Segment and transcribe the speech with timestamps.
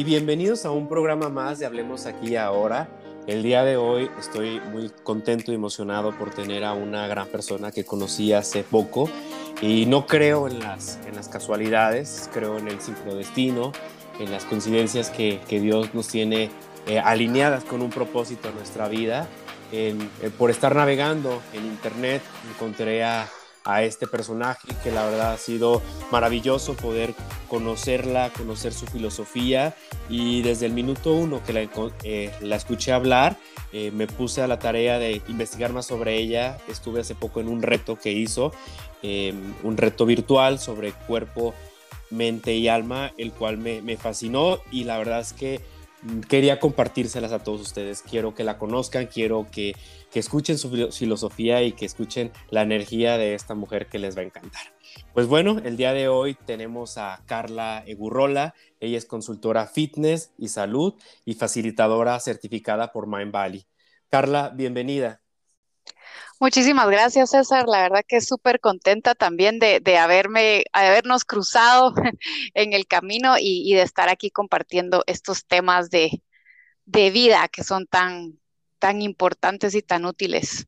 [0.00, 2.88] y bienvenidos a un programa más de Hablemos aquí ahora.
[3.26, 7.70] El día de hoy estoy muy contento y emocionado por tener a una gran persona
[7.70, 9.10] que conocí hace poco
[9.60, 12.78] y no creo en las, en las casualidades, creo en el
[13.14, 13.72] destino,
[14.18, 16.48] en las coincidencias que, que Dios nos tiene
[16.86, 19.28] eh, alineadas con un propósito en nuestra vida.
[19.70, 19.94] Eh,
[20.38, 22.22] por estar navegando en internet
[22.54, 23.28] encontré a
[23.64, 27.14] a este personaje que la verdad ha sido maravilloso poder
[27.50, 29.74] conocerla, conocer su filosofía
[30.08, 31.68] y desde el minuto uno que la,
[32.04, 33.36] eh, escuché hablar
[33.72, 36.58] eh, me puse a la tarea de investigar más sobre ella.
[36.68, 38.52] Estuve hace poco en un reto que hizo,
[39.02, 41.52] em, un reto virtual sobre cuerpo,
[42.08, 45.60] mente y alma, el cual me, me fascinó y la verdad es que
[46.28, 48.02] quería compartírselas a todos ustedes.
[48.02, 49.74] Quiero que la conozcan, quiero que,
[50.12, 54.24] escuchen su filosofía y que escuchen la energía de esta mujer que les va a
[54.24, 54.62] encantar.
[55.14, 58.54] Pues bueno, el día de hoy tenemos a Carla Egurrola.
[58.80, 63.66] Ella es consultora fitness y salud y facilitadora certificada por Mind Valley.
[64.08, 65.20] Carla, bienvenida.
[66.40, 67.66] Muchísimas gracias, César.
[67.68, 71.94] La verdad que súper contenta también de, haberme, habernos cruzado
[72.54, 76.22] en el camino y, de estar aquí compartiendo estos temas de,
[76.86, 78.38] vida que son tan,
[78.78, 80.66] tan importantes y tan útiles.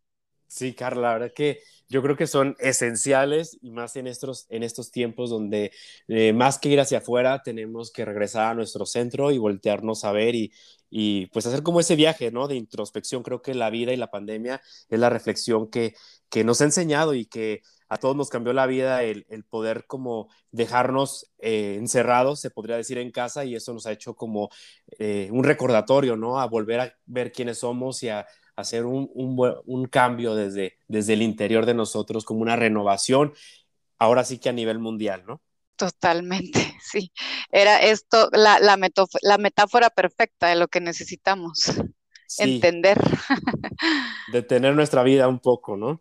[0.55, 4.63] Sí, Carla, la verdad que yo creo que son esenciales y más en estos, en
[4.63, 5.73] estos tiempos donde
[6.09, 10.13] eh, más que ir hacia afuera tenemos que regresar a nuestro centro y voltearnos a
[10.13, 10.53] ver y,
[10.91, 12.49] y pues hacer como ese viaje, ¿no?
[12.49, 13.23] De introspección.
[13.23, 15.95] Creo que la vida y la pandemia es la reflexión que,
[16.29, 19.87] que nos ha enseñado y que a todos nos cambió la vida el, el poder
[19.87, 24.51] como dejarnos eh, encerrados, se podría decir, en casa y eso nos ha hecho como
[24.99, 26.41] eh, un recordatorio, ¿no?
[26.41, 31.15] A volver a ver quiénes somos y a hacer un, un, un cambio desde, desde
[31.15, 33.33] el interior de nosotros, como una renovación,
[33.99, 35.41] ahora sí que a nivel mundial, ¿no?
[35.77, 37.13] Totalmente, sí.
[37.51, 38.79] Era esto la, la,
[39.23, 41.73] la metáfora perfecta de lo que necesitamos
[42.39, 42.99] entender.
[44.33, 45.99] Detener nuestra vida un poco, ¿no?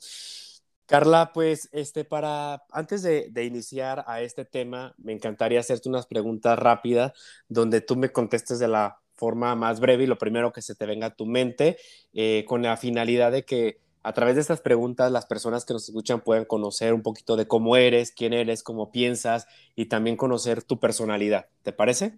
[0.86, 6.06] Carla, pues, este, para, antes de, de, iniciar a este tema, me encantaría hacerte unas
[6.06, 7.14] preguntas rápidas
[7.48, 10.88] donde tú me contestes de la forma más breve y lo primero que se te
[10.88, 11.78] venga a tu mente,
[12.12, 15.88] eh, con la finalidad de que a través de estas preguntas las personas que nos
[15.88, 19.46] escuchan puedan conocer un poquito de cómo eres, quién eres, cómo piensas
[19.76, 21.50] y también conocer tu personalidad.
[21.62, 22.18] ¿Te parece?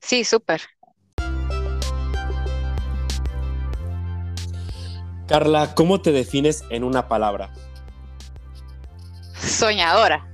[0.00, 0.62] Sí, súper.
[5.28, 7.54] Carla, ¿cómo te defines en una palabra?
[9.38, 10.28] Soñadora.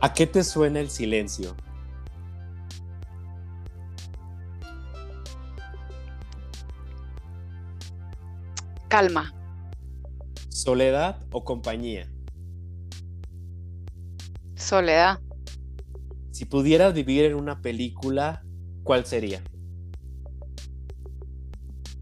[0.00, 1.56] ¿A qué te suena el silencio?
[8.94, 9.34] Calma.
[10.50, 12.08] ¿Soledad o compañía?
[14.54, 15.18] Soledad.
[16.30, 18.44] Si pudieras vivir en una película,
[18.84, 19.42] ¿cuál sería?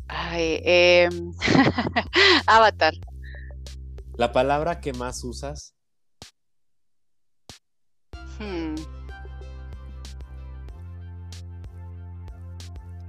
[0.07, 1.33] Ay, em,
[2.47, 2.93] Avatar.
[4.19, 5.75] ¿La palabra que más usas?
[8.39, 8.75] Hmm.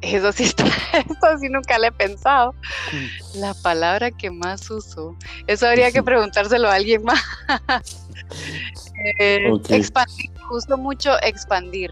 [0.03, 2.53] Eso sí está, eso sí nunca le he pensado.
[2.91, 3.39] Mm.
[3.39, 5.15] La palabra que más uso.
[5.47, 7.23] Eso habría que preguntárselo a alguien más.
[9.19, 11.91] Eh, expandir, uso mucho expandir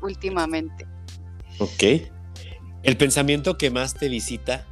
[0.00, 0.86] últimamente.
[1.58, 2.08] Ok.
[2.82, 4.66] ¿El pensamiento que más te visita?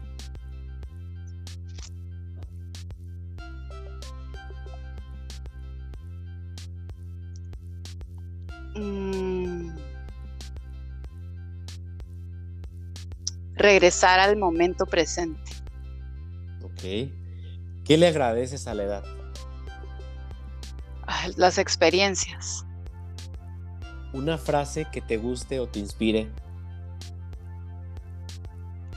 [13.56, 15.50] Regresar al momento presente.
[16.62, 17.10] Ok.
[17.84, 19.04] ¿Qué le agradeces a la edad?
[21.36, 22.64] Las experiencias.
[24.12, 26.30] Una frase que te guste o te inspire.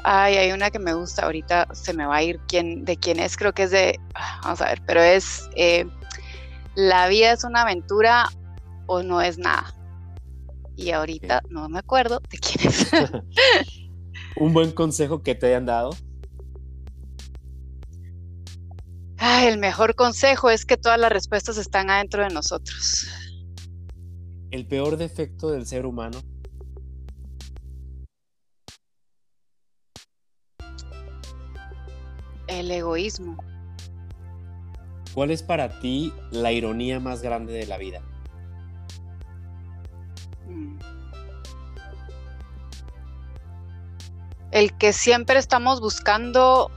[0.03, 3.19] Ay, hay una que me gusta, ahorita se me va a ir quién, de quién
[3.19, 5.85] es, creo que es de, ah, vamos a ver, pero es, eh,
[6.75, 8.29] la vida es una aventura
[8.85, 9.73] o no es nada.
[10.77, 12.89] Y ahorita no me acuerdo de quién es.
[14.39, 15.91] un buen consejo que te hayan dado?
[19.47, 23.07] el mejor consejo es que todas las respuestas están adentro de nosotros.
[24.51, 26.19] El peor defecto del ser humano.
[32.47, 33.37] El egoísmo.
[35.13, 38.01] ¿Cuál es para ti la ironía más grande de la vida?
[44.57, 46.71] El que siempre estamos buscando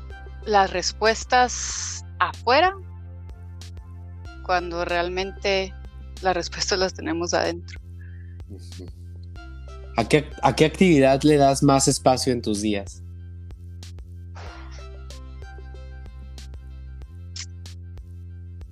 [0.44, 2.74] las respuestas afuera
[4.44, 5.72] cuando realmente
[6.20, 7.80] las respuestas las tenemos adentro.
[9.96, 13.02] ¿A qué, ¿A qué actividad le das más espacio en tus días?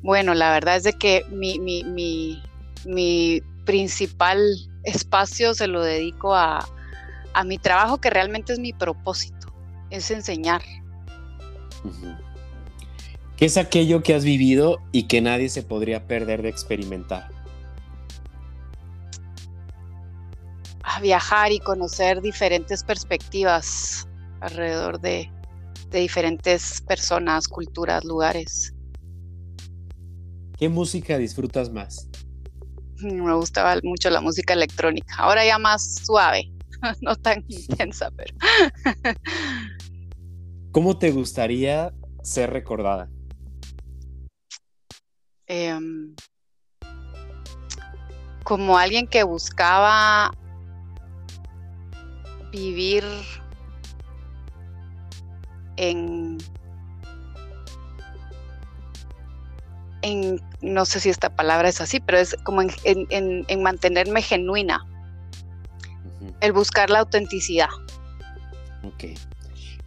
[0.02, 4.38] Bueno, la verdad es de que mi, mi, principal
[4.84, 6.66] espacio se lo dedico a,
[7.34, 9.52] a, mi trabajo, que realmente es mi propósito,
[9.90, 10.62] es enseñar.
[13.36, 17.28] ¿Qué es aquello que has vivido y que nadie se podría perder de experimentar?
[20.82, 24.08] A viajar y conocer diferentes perspectivas
[24.40, 25.31] alrededor de,
[25.90, 28.74] de diferentes personas, culturas, lugares.
[30.58, 32.08] ¿Qué música disfrutas más?
[33.00, 35.14] Me gustaba mucho la música electrónica.
[35.19, 36.50] Ahora ya más suave,
[37.00, 38.34] no tan intensa, pero.
[40.72, 41.92] ¿Cómo te gustaría
[42.22, 43.08] ser recordada?
[45.46, 46.14] Em,
[48.44, 50.30] como alguien que buscaba
[52.52, 53.04] vivir
[55.76, 56.38] en
[60.02, 64.86] en, no sé si esta palabra es así, pero es como en, mantenerme genuina,
[66.40, 67.69] el buscar la autenticidad.
[68.85, 69.05] Ok.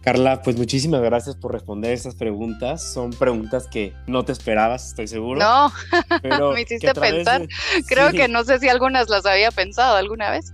[0.01, 2.81] Carla, pues muchísimas gracias por responder esas preguntas.
[2.81, 5.39] Son preguntas que no te esperabas, estoy seguro.
[5.39, 5.71] No,
[6.23, 7.47] pero me hiciste pensar.
[7.87, 10.51] Creo que no sé si algunas las había pensado alguna vez.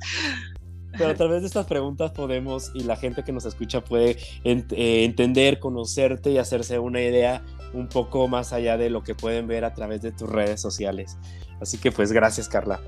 [0.97, 5.03] Pero a través de estas preguntas podemos y la gente que nos escucha puede eh,
[5.05, 7.43] entender, conocerte y hacerse una idea
[7.73, 11.17] un poco más allá de lo que pueden ver a través de tus redes sociales.
[11.61, 12.81] Así que pues gracias Carla.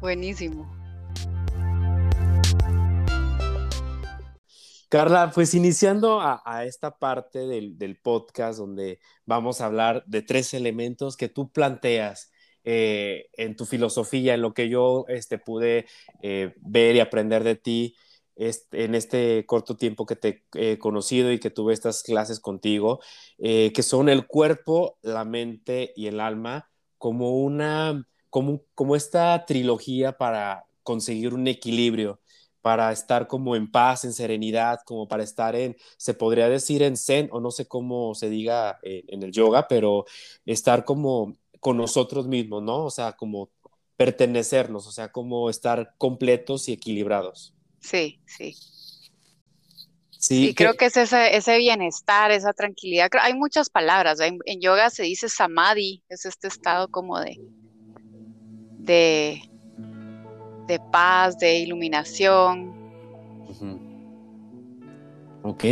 [0.00, 0.66] Buenísimo.
[4.88, 11.16] Carla, pues iniciando a, esta parte del, podcast donde vamos a hablar de tres elementos
[11.16, 12.30] que tú planteas
[12.62, 15.86] eh, en tu filosofía, en lo que yo este, pude
[16.22, 17.96] eh, ver y aprender de ti
[18.36, 23.00] en este corto tiempo que te he conocido y que tuve estas clases contigo,
[23.38, 29.44] eh, que son el cuerpo, la mente y el alma, como una, como, como esta
[29.46, 32.20] trilogía para conseguir un equilibrio,
[32.66, 36.96] para estar como en paz, en serenidad, como para estar en, se podría decir en
[36.96, 40.04] zen, o no sé cómo se diga en, en el yoga, pero
[40.44, 42.86] estar como con nosotros mismos, ¿no?
[42.86, 43.50] O sea, como
[43.96, 47.54] pertenecernos, o sea, como estar completos y equilibrados.
[47.78, 48.56] Sí, sí.
[50.18, 53.08] Sí, creo que es ese, ese, bienestar, esa tranquilidad.
[53.20, 54.18] Hay muchas palabras.
[54.18, 57.38] En, yoga se dice samadhi, es este estado como de,
[58.80, 59.40] de,
[60.66, 62.74] de paz, de iluminación.
[65.42, 65.64] Ok.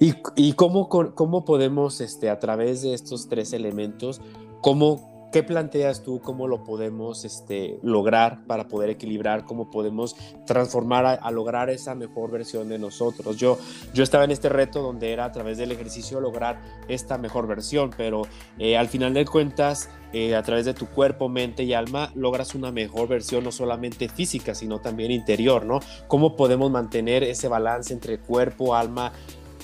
[0.00, 4.20] ¿Y, y cómo, cómo, podemos, este, a través de estos tres elementos,
[4.60, 6.20] cómo ¿Qué planteas tú?
[6.20, 9.44] ¿Cómo lo podemos este, lograr para poder equilibrar?
[9.44, 13.36] ¿Cómo podemos transformar a, lograr esa mejor versión de nosotros?
[13.36, 13.56] Yo,
[13.94, 17.90] yo estaba en este reto donde era a través del ejercicio lograr esta mejor versión,
[17.96, 18.22] pero
[18.58, 22.56] eh, al final de cuentas, eh, a través de tu cuerpo, mente y alma, logras
[22.56, 25.78] una mejor versión no solamente física, sino también interior, ¿no?
[26.08, 29.12] ¿Cómo podemos mantener ese balance entre cuerpo, alma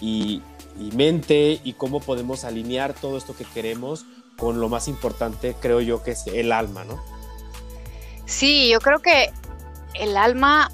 [0.01, 0.43] y,
[0.79, 4.07] y mente y cómo podemos alinear todo esto que queremos?
[4.39, 7.03] Con lo más importante, creo yo, que es el alma, ¿no?
[8.27, 9.33] Sí, yo creo que
[9.95, 10.71] el alma,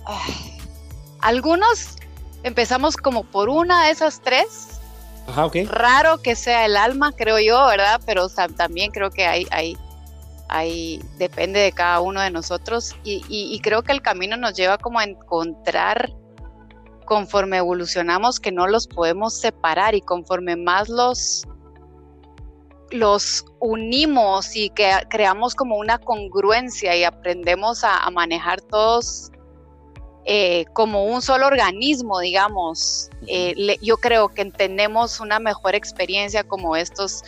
[1.21, 1.97] algunos
[2.43, 4.81] empezamos como por una de esas tres.
[5.29, 5.57] Ajá, ok.
[5.67, 8.01] Raro que sea el alma, creo yo, ¿verdad?
[8.05, 9.77] Pero también creo que hay, hay,
[10.49, 14.79] hay depende de cada uno de nosotros y, y creo que el camino nos lleva
[14.79, 16.13] como a encontrar
[17.05, 21.47] conforme evolucionamos que no los podemos separar y conforme más los
[22.93, 29.31] los unimos y que creamos como una congruencia y aprendemos a, manejar todos
[30.25, 33.11] eh, como un solo organismo, digamos.
[33.27, 37.25] Eh, yo creo que tenemos una mejor experiencia como estos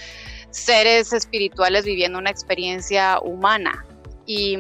[0.51, 3.85] seres espirituales viviendo una experiencia humana.
[4.27, 4.59] Y,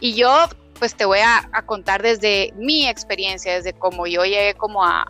[0.00, 0.46] yo
[0.78, 5.06] pues te voy a, contar desde mi experiencia, desde cómo yo llegué como a,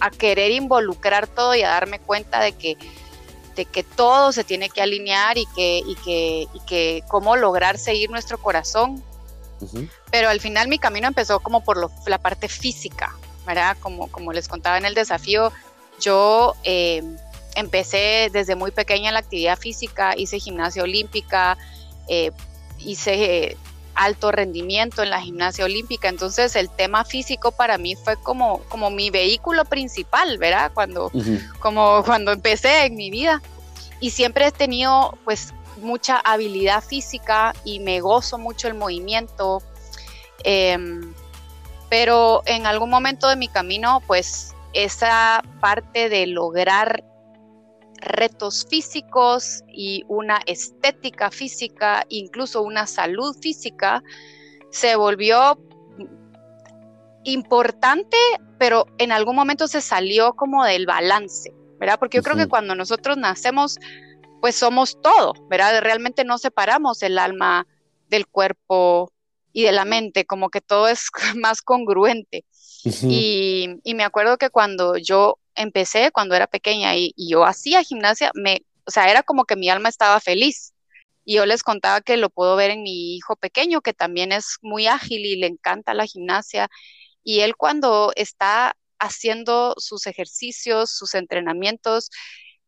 [0.00, 2.76] a querer involucrar todo y a darme cuenta de que
[3.64, 8.10] que todo se tiene que alinear y que, y que, y que cómo lograr seguir
[8.10, 9.02] nuestro corazón.
[10.12, 13.76] Pero al final mi camino empezó como por la parte física, ¿verdad?
[13.80, 15.52] Como, como les contaba en el desafío,
[16.00, 17.02] yo eh,
[17.56, 21.58] empecé desde muy pequeña en la actividad física, hice gimnasia olímpica,
[22.06, 22.30] eh,
[22.78, 23.56] hice
[23.98, 26.08] alto rendimiento en la gimnasia olímpica.
[26.08, 30.70] Entonces el tema físico para mí fue como, como mi vehículo principal, ¿verdad?
[30.72, 31.10] Cuando,
[31.58, 33.42] como cuando empecé en mi vida.
[34.00, 35.52] Y siempre he tenido pues
[35.82, 39.62] mucha habilidad física y me gozo mucho el movimiento.
[40.44, 41.12] Em,
[41.88, 47.02] pero en algún momento de mi camino, pues esa parte de lograr
[48.00, 54.02] retos físicos y una estética física, incluso una salud física,
[54.70, 55.58] se volvió
[57.24, 58.16] importante,
[58.58, 61.98] pero en algún momento se salió como del balance, ¿verdad?
[61.98, 63.78] Porque yo creo que cuando nosotros nacemos,
[64.40, 65.80] pues somos todo, ¿verdad?
[65.80, 67.66] Realmente no separamos el alma
[68.08, 69.12] del cuerpo
[69.52, 72.44] y de la mente, como que todo es más congruente.
[73.02, 78.62] y, me acuerdo que cuando yo empecé, cuando era pequeña y, yo hacía gimnasia, me,
[78.86, 80.74] o sea, era como que mi alma estaba feliz.
[81.24, 84.56] Y yo les contaba que lo puedo ver en mi hijo pequeño, que también es
[84.62, 86.68] muy ágil y le encanta la gimnasia.
[87.22, 92.10] Y él cuando está haciendo sus ejercicios, sus entrenamientos,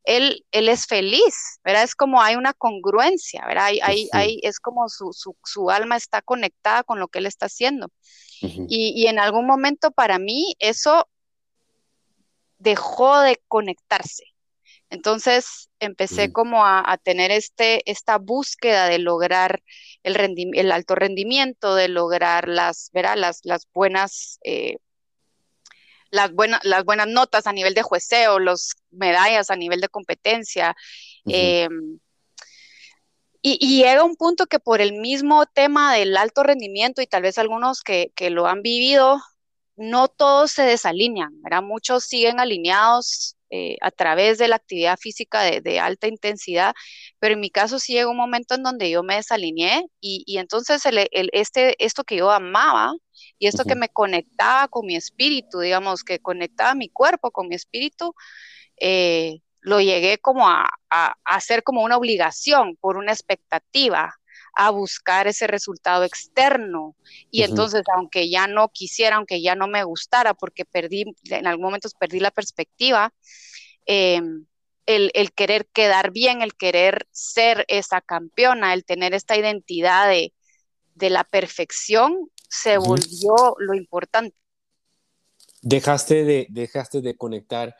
[0.04, 1.84] él, él es feliz, ¿verdad?
[1.84, 3.66] Es como hay una congruencia, ¿verdad?
[3.82, 5.12] Hay, hay, es como su,
[5.44, 7.88] su, alma está conectada con lo que él está haciendo.
[8.40, 11.06] y, y, en algún momento para mí eso
[12.60, 14.24] dejó de conectarse.
[14.90, 19.62] Entonces empecé como a, tener este, esta búsqueda de lograr
[20.02, 20.16] el,
[20.54, 24.38] el alto rendimiento, de lograr las, las, las buenas...
[24.44, 24.76] Eh,
[26.12, 30.74] las, buenas, las buenas notas a nivel de jueceo, las medallas a nivel de competencia.
[31.24, 32.00] Em,
[33.42, 37.38] y, llega un punto que por el mismo tema del alto rendimiento y tal vez
[37.38, 39.20] algunos que, lo han vivido,
[39.80, 41.62] no todos se desalinean, ¿verdad?
[41.62, 46.74] Muchos siguen alineados eh, a través de la actividad física de, alta intensidad,
[47.18, 50.84] pero en mi caso sí llegó un momento en donde yo me desalineé y, entonces
[50.84, 52.92] el, este, esto que yo amaba,
[53.38, 57.54] y esto que me conectaba con mi espíritu, digamos, que conectaba mi cuerpo con mi
[57.54, 58.14] espíritu,
[58.78, 60.68] eh, lo llegué como a,
[61.24, 64.19] hacer como una obligación por una expectativa
[64.54, 66.96] a buscar ese resultado externo.
[67.30, 71.64] Y entonces, aunque ya no quisiera, aunque ya no me gustara, porque perdí, en algún
[71.66, 73.12] momento perdí la perspectiva,
[73.86, 74.46] em,
[74.86, 80.32] el, el, querer quedar bien, el querer ser esa campeona, el tener esta identidad de,
[80.94, 84.36] de la perfección, se volvió lo importante.
[85.62, 87.76] Dejaste de, dejaste de conectar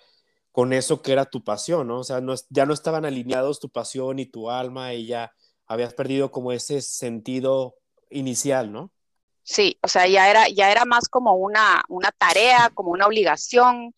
[0.52, 2.00] con eso que era tu pasión, ¿no?
[2.00, 5.32] O sea, no, ya no estaban alineados tu pasión y tu alma y ya
[5.70, 7.76] habías perdido como ese sentido
[8.10, 8.90] inicial, ¿no?
[9.44, 13.94] Sí, o sea, ya era, ya era más como una, una tarea, como una obligación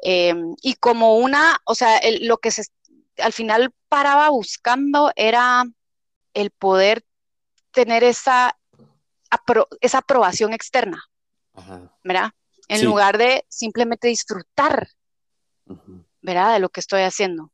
[0.00, 2.66] em, y como una, o sea, lo que se,
[3.18, 5.64] al final paraba buscando era
[6.34, 7.04] el poder
[7.72, 8.56] tener esa,
[9.80, 11.02] esa aprobación externa,
[12.04, 12.30] ¿verdad?
[12.68, 14.88] En lugar de simplemente disfrutar,
[16.20, 16.52] ¿verdad?
[16.52, 17.52] De lo que estoy haciendo.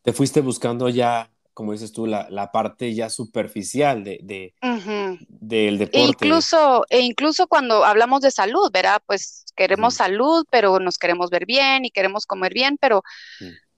[0.00, 4.52] Te fuiste buscando ya, como dices tú, la, la parte ya superficial de, de
[5.30, 5.98] del e deporte.
[5.98, 9.00] E incluso, e incluso cuando hablamos de salud, ¿verdad?
[9.06, 13.02] Pues queremos salud, pero nos queremos ver bien y queremos comer bien, pero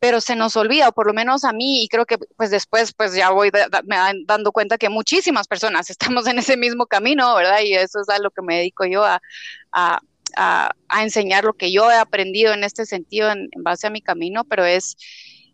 [0.00, 2.92] pero se nos olvida, o por lo menos a mí, y creo que pues después
[2.94, 3.52] pues ya voy
[3.84, 7.60] me dando cuenta que muchísimas personas estamos en ese mismo camino, ¿verdad?
[7.64, 9.22] Y eso es a lo que me dedico yo a,
[9.70, 10.00] a,
[10.34, 14.42] a, enseñar lo que yo he aprendido en este sentido en, base a mi camino,
[14.42, 14.96] pero es,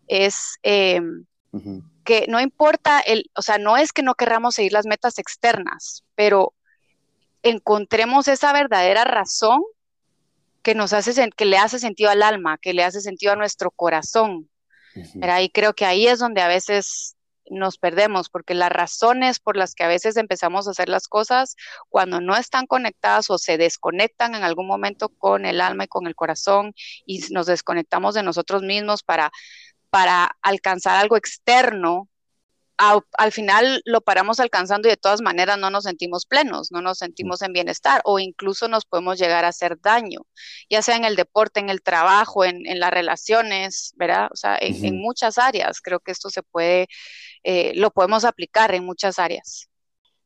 [0.07, 1.01] es eh,
[2.05, 6.03] que no importa, el, o sea, no es que no querramos seguir las metas externas,
[6.15, 6.53] pero
[7.43, 9.63] encontremos esa verdadera razón
[10.61, 13.71] que nos hace, que le hace sentido al alma, que le hace sentido a nuestro
[13.71, 14.49] corazón.
[14.95, 17.15] Y creo que ahí es donde a veces
[17.49, 21.55] nos perdemos, porque las razones por las que a veces empezamos a hacer las cosas,
[21.89, 26.07] cuando no están conectadas o se desconectan en algún momento con el alma y con
[26.07, 26.73] el corazón
[27.05, 29.31] y nos desconectamos de nosotros mismos para,
[29.95, 32.09] para alcanzar algo externo,
[32.75, 36.97] al final lo paramos alcanzando y de todas maneras no nos sentimos plenos, no nos
[36.97, 40.27] sentimos en bienestar o incluso nos podemos llegar a hacer daño,
[40.69, 44.27] ya sea en el deporte, en el trabajo, en, las relaciones, ¿verdad?
[44.33, 46.87] O sea, en, muchas áreas creo que esto se puede,
[47.45, 49.69] eh, lo podemos aplicar en muchas áreas.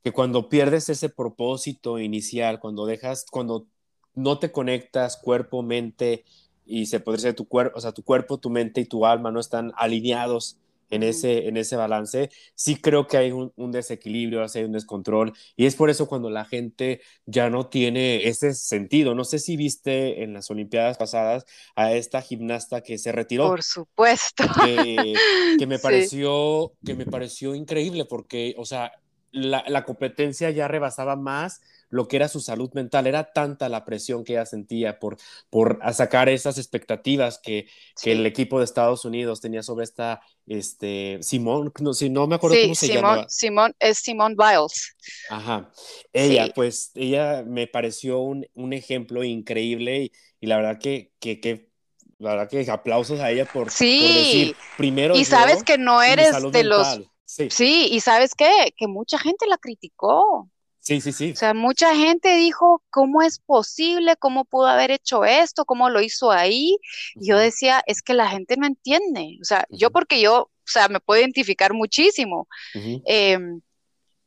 [0.04, 3.68] Que cuando pierdes ese propósito inicial, cuando dejas, cuando
[4.16, 6.26] no te conectas cuerpo, mente
[6.70, 9.32] y se podría ser tu cuerpo, o sea, tu cuerpo, tu mente y tu alma
[9.32, 10.60] no están alineados
[10.92, 15.66] en ese, en ese balance, sí creo que hay un, desequilibrio, hay un descontrol, y
[15.66, 19.16] es por eso cuando la gente ya no tiene ese sentido.
[19.16, 21.46] No sé si viste en las Olimpiadas pasadas
[21.76, 23.48] a esta gimnasta que se retiró.
[23.48, 24.46] Por supuesto.
[24.64, 28.92] Que, me, pareció, que me pareció increíble porque, o sea,
[29.32, 33.08] la, la competencia ya rebasaba más lo que era su salud mental.
[33.08, 35.18] Era tanta la presión que ella sentía por,
[35.50, 37.68] por sacar esas expectativas que,
[38.02, 42.36] que el equipo de Estados Unidos tenía sobre esta, este, Simón, no, si no me
[42.36, 43.26] acuerdo cómo se llama.
[43.30, 44.96] Simón, es Simón Biles.
[45.30, 45.72] Ajá.
[46.14, 51.70] Ella, pues, ella me pareció un, un ejemplo increíble y, la verdad que, que, que
[52.18, 54.02] la verdad que aplausos a ella por, sí.
[54.02, 55.16] por decir primero.
[55.16, 57.88] Y sabes que no eres de los Sí.
[57.92, 60.50] y sabes qué, que mucha gente la criticó.
[60.90, 61.32] Sí, sí, sí.
[61.34, 64.16] O sea, mucha gente dijo, ¿cómo es posible?
[64.18, 65.64] ¿Cómo pudo haber hecho esto?
[65.64, 66.80] ¿Cómo lo hizo ahí?
[67.14, 69.38] Y yo decía, es que la gente no entiende.
[69.40, 72.48] O sea, yo porque yo, o sea, me puedo identificar muchísimo.
[72.74, 73.62] Em,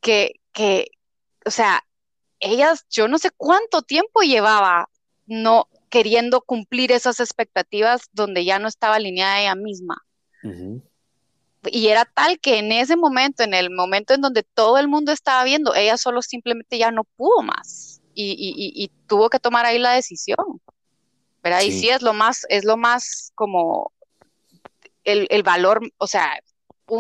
[0.01, 0.87] que, que,
[1.45, 1.83] o sea,
[2.39, 4.89] ellas, yo no sé cuánto tiempo llevaba
[5.27, 10.01] no queriendo cumplir esas expectativas donde ya no estaba alineada ella misma
[11.65, 15.13] y era tal que en ese momento, en el momento en donde todo el mundo
[15.13, 19.93] estaba viendo, ella solo simplemente ya no pudo más y, tuvo que tomar ahí la
[19.93, 20.61] decisión.
[21.43, 21.63] ¿verdad?
[21.63, 23.93] Y sí es lo más, es lo más como
[25.05, 26.39] el, valor, o sea,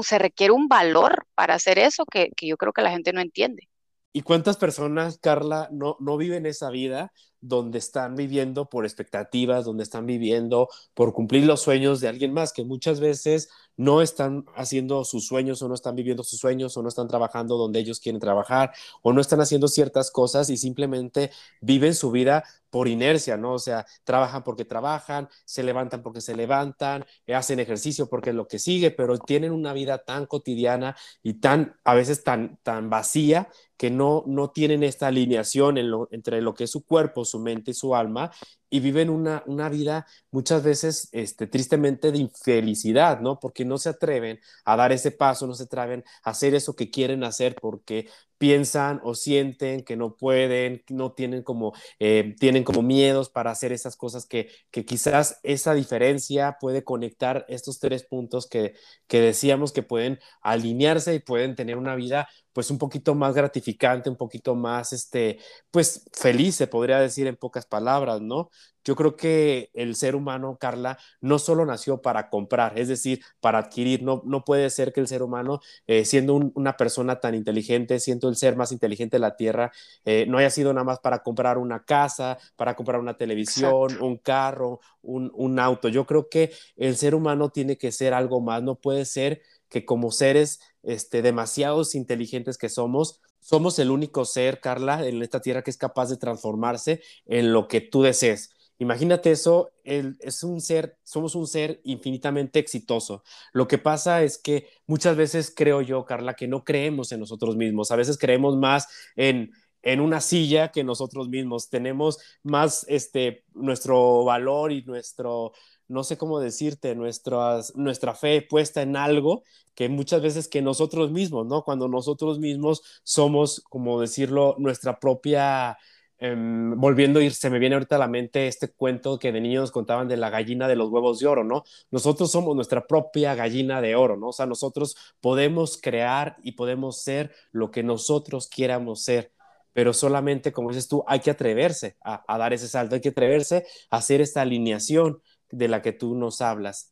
[0.02, 3.20] se requiere un valor para hacer eso que, que, yo creo que la gente no
[3.20, 3.68] entiende.
[4.12, 7.12] ¿Y cuántas personas, Carla, no, no viven esa vida
[7.42, 12.52] donde están viviendo por expectativas, donde están viviendo por cumplir los sueños de alguien más,
[12.52, 16.82] que muchas veces no están haciendo sus sueños o no están viviendo sus sueños o
[16.82, 18.72] no están trabajando donde ellos quieren trabajar
[19.02, 21.30] o no están haciendo ciertas cosas y simplemente
[21.60, 23.52] viven su vida por inercia, ¿no?
[23.52, 28.48] O sea, trabajan porque trabajan, se levantan porque se levantan, hacen ejercicio porque es lo
[28.48, 33.50] que sigue, pero tienen una vida tan cotidiana y tan, a veces tan, tan vacía
[33.76, 35.76] que no, no tienen esta alineación
[36.12, 38.30] entre lo que es su cuerpo, su mente y su alma
[38.70, 43.38] y viven una, una vida muchas veces este, tristemente de infelicidad, ¿no?
[43.38, 46.90] Porque no se atreven a dar ese paso, no se atreven a hacer eso que
[46.90, 48.08] quieren hacer porque
[48.42, 53.70] piensan o sienten que no pueden, no tienen como, eh, tienen como miedos para hacer
[53.70, 58.74] esas cosas que, que quizás esa diferencia puede conectar estos tres puntos que,
[59.06, 64.10] que decíamos que pueden alinearse y pueden tener una vida pues un poquito más gratificante,
[64.10, 65.38] un poquito más, este,
[65.70, 68.50] pues feliz, se podría decir en pocas palabras, ¿no?
[68.84, 73.58] Yo creo que el ser humano, Carla, no solo nació para comprar, es decir, para
[73.58, 74.02] adquirir.
[74.02, 78.28] No, no puede ser que el ser humano, eh, siendo una persona tan inteligente, siendo
[78.28, 79.72] el ser más inteligente de la Tierra,
[80.04, 84.16] eh, no haya sido nada más para comprar una casa, para comprar una televisión, un
[84.18, 85.88] carro, un, un auto.
[85.88, 89.84] Yo creo que el ser humano tiene que ser algo más, no puede ser que
[89.86, 95.62] como seres este, demasiados inteligentes que somos, somos el único ser, Carla, en esta tierra
[95.62, 98.50] que es capaz de transformarse en lo que tú desees.
[98.78, 103.22] Imagínate eso, es un ser, somos un ser infinitamente exitoso.
[103.52, 107.56] Lo que pasa es que muchas veces creo yo, Carla, que no creemos en nosotros
[107.56, 107.90] mismos.
[107.92, 111.68] A veces creemos más en, en una silla que nosotros mismos.
[111.68, 115.52] Tenemos más este, nuestro valor y nuestro,
[115.86, 121.10] no sé cómo decirte, nuestras, nuestra fe puesta en algo que muchas veces que nosotros
[121.10, 121.62] mismos, ¿no?
[121.62, 125.78] Cuando nosotros mismos somos, como decirlo, nuestra propia
[126.24, 129.40] Em, volviendo a ir, se me viene ahorita a la mente este cuento que de
[129.40, 131.64] niños nos contaban de la gallina de los huevos de oro, ¿no?
[131.90, 134.28] Nosotros somos nuestra propia gallina de oro, ¿no?
[134.28, 139.32] O sea, nosotros podemos crear y podemos ser lo que nosotros quieramos ser,
[139.72, 143.66] pero solamente, como dices tú, hay que atreverse a, dar ese salto, hay que atreverse
[143.90, 146.90] a hacer esta alineación de la que tú nos hablas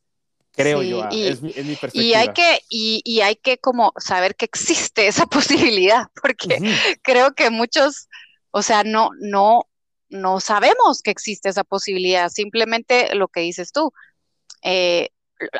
[0.53, 2.03] creo yo, y, es, mi, perspectiva.
[2.03, 6.57] Y hay que, y, hay que como saber que existe esa posibilidad, porque
[7.01, 8.09] creo que muchos
[8.51, 9.63] o sea, no, no,
[10.09, 13.91] no sabemos que existe esa posibilidad, simplemente lo que dices tú.
[14.61, 15.09] Eh,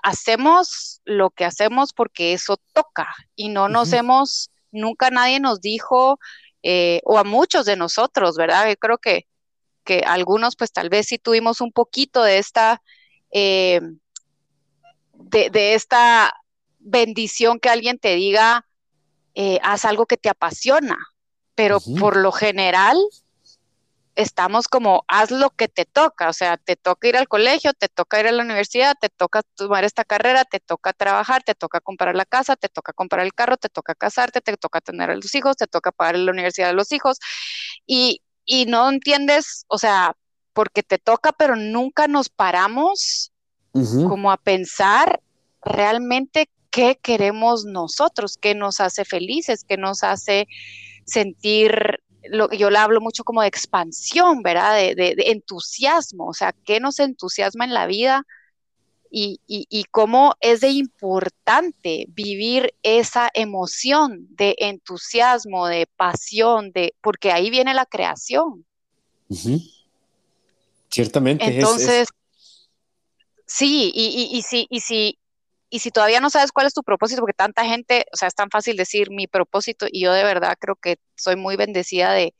[0.04, 6.20] hacemos lo que hacemos porque eso toca y no nos hemos, nunca nadie nos dijo,
[6.62, 8.70] eh, o a muchos de nosotros, ¿verdad?
[8.70, 9.28] Yo creo que,
[9.84, 12.84] que algunos pues tal vez sí tuvimos un poquito de esta,
[13.32, 13.82] eh,
[15.14, 16.34] de, de, esta
[16.78, 18.68] bendición que alguien te diga,
[19.64, 20.98] haz algo que te apasiona,
[21.62, 22.98] pero por lo general
[24.16, 27.88] estamos como, haz lo que te toca, o sea, te toca ir al colegio, te
[27.88, 31.80] toca ir a la universidad, te toca tomar esta carrera, te toca trabajar, te toca
[31.80, 35.16] comprar la casa, te toca comprar el carro, te toca casarte, te toca tener a
[35.16, 37.20] los hijos, te toca pagar la universidad de los hijos,
[37.86, 40.16] y, y no entiendes, o sea,
[40.54, 43.32] porque te toca, pero nunca nos paramos
[44.08, 45.22] como a pensar
[45.64, 50.48] realmente qué queremos nosotros, qué nos hace felices, qué nos hace
[51.06, 54.76] sentir, lo, yo le hablo mucho como de expansión, ¿verdad?
[54.76, 58.26] De, entusiasmo, o sea, ¿qué nos entusiasma en la vida?
[59.14, 67.30] y, y, cómo es de importante vivir esa emoción de entusiasmo, de pasión, de, porque
[67.34, 68.66] ahí viene la creación.
[70.90, 71.44] Ciertamente.
[71.46, 72.08] Entonces,
[73.46, 75.20] sí, y, y, si, y, si,
[75.72, 78.36] y si todavía no sabes cuál es tu propósito, porque tanta gente, o sea, es
[78.36, 82.36] tan fácil decir mi propósito, y yo de verdad creo que soy muy bendecida de,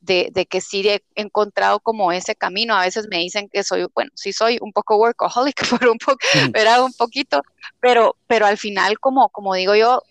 [0.00, 2.74] de, que sí he encontrado como ese camino.
[2.74, 6.18] A veces me dicen que soy, bueno, sí soy un poco workaholic, pero un, poco,
[6.52, 7.40] pero un poquito,
[7.80, 10.02] pero, pero al final, como, como digo yo,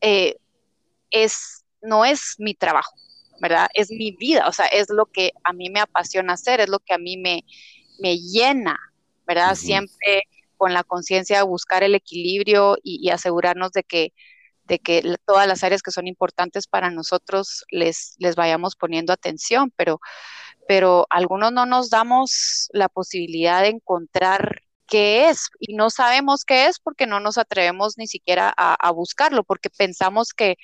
[0.00, 0.36] eh,
[1.10, 2.94] es, no es mi trabajo,
[3.40, 3.68] ¿verdad?
[3.74, 6.78] Es mi vida, o sea, es lo que a mí me apasiona hacer, es lo
[6.78, 7.44] que a mí me,
[7.98, 8.78] me llena,
[9.26, 9.56] ¿verdad?
[9.56, 10.22] Siempre
[10.64, 14.14] con la conciencia de buscar el equilibrio y asegurarnos de que
[14.64, 19.72] de que todas las áreas que son importantes para nosotros les, les vayamos poniendo atención,
[19.76, 20.00] pero,
[20.66, 26.66] pero algunos no nos damos la posibilidad de encontrar qué es y no sabemos qué
[26.66, 30.56] es porque no nos atrevemos ni siquiera a, buscarlo, porque pensamos que,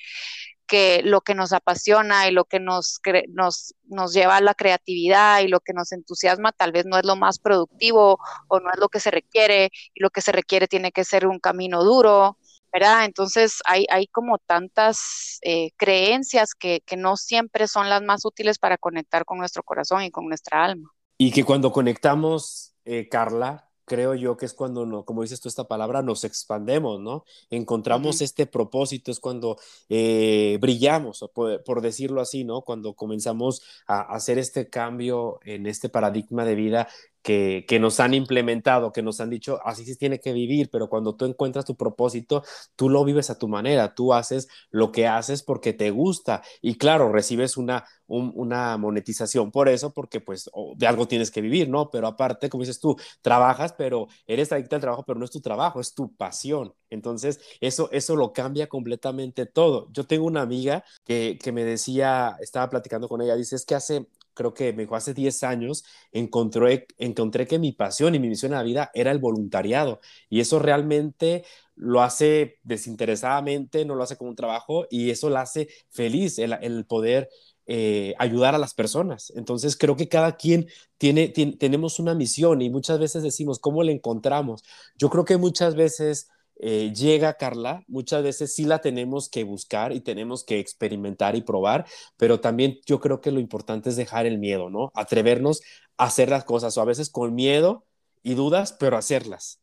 [0.71, 5.41] que lo que nos apasiona y lo que nos, nos, nos lleva a la creatividad
[5.41, 8.79] y lo que nos entusiasma tal vez no es lo más productivo o no es
[8.79, 12.37] lo que se requiere y lo que se requiere tiene que ser un camino duro
[12.71, 13.03] ¿verdad?
[13.03, 18.57] Entonces hay, hay como tantas eh, creencias que, que no siempre son las más útiles
[18.57, 20.89] para conectar con nuestro corazón y con nuestra alma.
[21.17, 25.49] Y que cuando conectamos, eh, Carla, creo yo que es cuando, no, como dices tú
[25.49, 27.25] esta palabra, nos expandemos, ¿no?
[27.49, 29.57] Encontramos este propósito, es cuando
[29.89, 32.61] eh, brillamos, por, por, decirlo así, ¿no?
[32.61, 36.87] Cuando comenzamos a hacer este cambio en este paradigma de vida
[37.21, 41.15] que, nos han implementado, que nos han dicho, así se tiene que vivir, pero cuando
[41.15, 42.43] tú encuentras tu propósito,
[42.75, 46.77] tú lo vives a tu manera, tú haces lo que haces porque te gusta y
[46.77, 51.89] claro, recibes una, una monetización por eso, porque pues de algo tienes que vivir, ¿no?
[51.91, 55.41] Pero aparte, como dices tú, trabajas, pero eres adicta al trabajo, pero no es tu
[55.41, 56.73] trabajo, es tu pasión.
[56.89, 59.87] Entonces, eso, eso lo cambia completamente todo.
[59.91, 63.75] Yo tengo una amiga que, que me decía, estaba platicando con ella, dice, es que
[63.75, 68.29] hace creo que me dijo hace 10 años, encontré, encontré que mi pasión y mi
[68.29, 69.99] misión en la vida era el voluntariado.
[70.29, 71.43] Y eso realmente
[71.75, 76.85] lo hace desinteresadamente, no lo hace como un trabajo y eso la hace feliz, el,
[76.85, 77.29] poder
[77.65, 79.31] eh, ayudar a las personas.
[79.35, 80.67] Entonces creo que cada quien
[80.97, 84.63] tiene, tenemos una misión y muchas veces decimos, ¿cómo la encontramos?
[84.97, 86.29] Yo creo que muchas veces
[86.63, 91.41] eh, llega Carla, muchas veces sí la tenemos que buscar y tenemos que experimentar y
[91.41, 94.91] probar, pero también yo creo que lo importante es dejar el miedo, ¿no?
[94.93, 95.63] Atrevernos
[95.97, 97.87] a hacer las cosas o a veces con miedo
[98.21, 99.59] y dudas, pero hacerlas.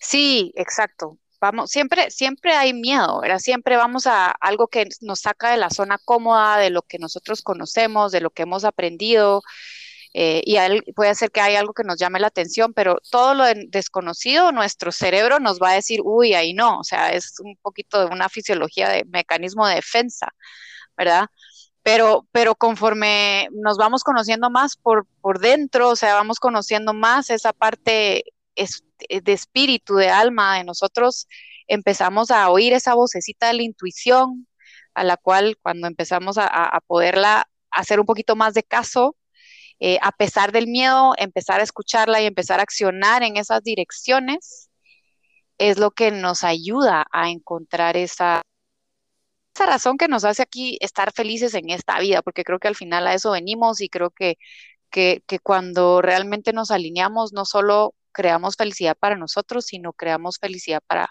[0.00, 1.18] Sí, exacto.
[1.42, 3.38] Vamos, siempre, siempre hay miedo, ¿verdad?
[3.38, 7.42] Siempre vamos a algo que nos saca de la zona cómoda, de lo que nosotros
[7.42, 9.42] conocemos, de lo que hemos aprendido.
[10.12, 10.56] Eh, y
[10.92, 14.90] puede ser que haya algo que nos llame la atención, pero todo lo desconocido, nuestro
[14.90, 18.28] cerebro nos va a decir, uy, ahí no, o sea, es un poquito de una
[18.28, 20.28] fisiología de mecanismo de defensa,
[20.96, 21.26] ¿verdad?
[21.82, 27.30] Pero, pero conforme nos vamos conociendo más por, por dentro, o sea, vamos conociendo más
[27.30, 28.24] esa parte
[28.56, 31.28] de espíritu, de alma de nosotros,
[31.68, 34.46] empezamos a oír esa vocecita de la intuición,
[34.94, 39.16] a la cual cuando empezamos a, a poderla hacer un poquito más de caso,
[39.80, 44.70] eh, a pesar del miedo, empezar a escucharla y empezar a accionar en esas direcciones,
[45.58, 48.42] es lo que nos ayuda a encontrar esa,
[49.54, 52.76] esa razón que nos hace aquí estar felices en esta vida, porque creo que al
[52.76, 54.36] final a eso venimos y creo que,
[54.90, 60.82] que, que cuando realmente nos alineamos, no solo creamos felicidad para nosotros, sino creamos felicidad
[60.86, 61.10] para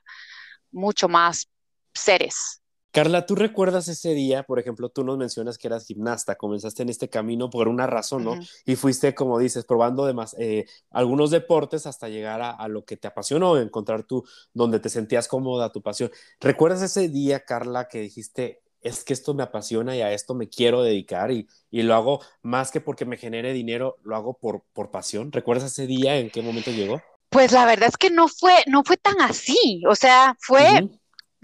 [0.72, 1.50] mucho más
[1.94, 4.44] seres Carla, ¿tú recuerdas ese día?
[4.44, 8.24] Por ejemplo, tú nos mencionas que eras gimnasta, comenzaste en este camino por una razón,
[8.24, 8.40] ¿no?
[8.66, 13.08] Y fuiste, como dices, probando demás, eh, algunos deportes hasta llegar a, lo que te
[13.08, 16.10] apasionó, encontrar tú donde te sentías cómoda, tu pasión.
[16.40, 20.50] ¿Recuerdas ese día, Carla, que dijiste, es que esto me apasiona y a esto me
[20.50, 24.90] quiero dedicar y, lo hago más que porque me genere dinero, lo hago por, por
[24.90, 25.32] pasión?
[25.32, 26.18] ¿Recuerdas ese día?
[26.18, 27.04] ¿En qué momento llegó?
[27.30, 30.90] Pues la verdad es que no fue, no fue tan así, o sea, fue,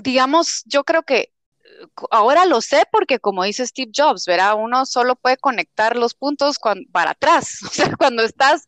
[0.04, 1.35] digamos, yo creo que
[2.12, 4.56] ahora lo sé porque como dice Steve Jobs, ¿verdad?
[4.58, 6.58] Uno solo puede conectar los puntos
[6.92, 8.66] para atrás, o sea, cuando estás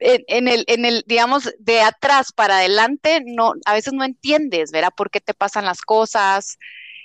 [0.00, 4.92] en, el, en el, digamos, de atrás para adelante, no, a veces no entiendes, ¿verdad?
[4.96, 6.58] ¿Por qué te pasan las cosas?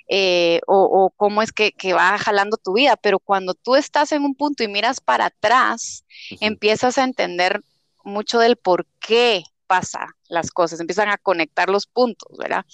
[0.06, 4.34] Eh, o, cómo es que, va jalando tu vida, pero cuando tú estás en un
[4.34, 6.04] punto y miras para atrás,
[6.40, 7.62] empiezas a entender
[8.04, 12.64] mucho del por qué pasa las cosas, empiezan a conectar los puntos, ¿verdad?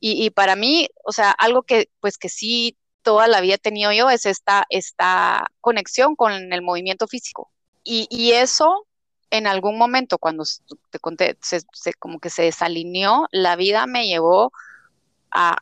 [0.00, 3.92] Y, para mí, o sea, algo que pues que sí toda la vida he tenido
[3.92, 7.50] yo es esta, esta conexión con el movimiento físico.
[7.84, 8.86] Y, eso
[9.30, 10.44] en algún momento cuando
[10.90, 11.62] te conté, se,
[11.98, 14.52] como que se desalineó, la vida me llevó
[15.30, 15.58] a,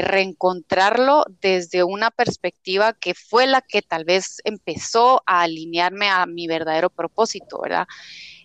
[0.00, 6.46] reencontrarlo desde una perspectiva que fue la que tal vez empezó a alinearme a mi
[6.46, 7.86] verdadero propósito, ¿verdad?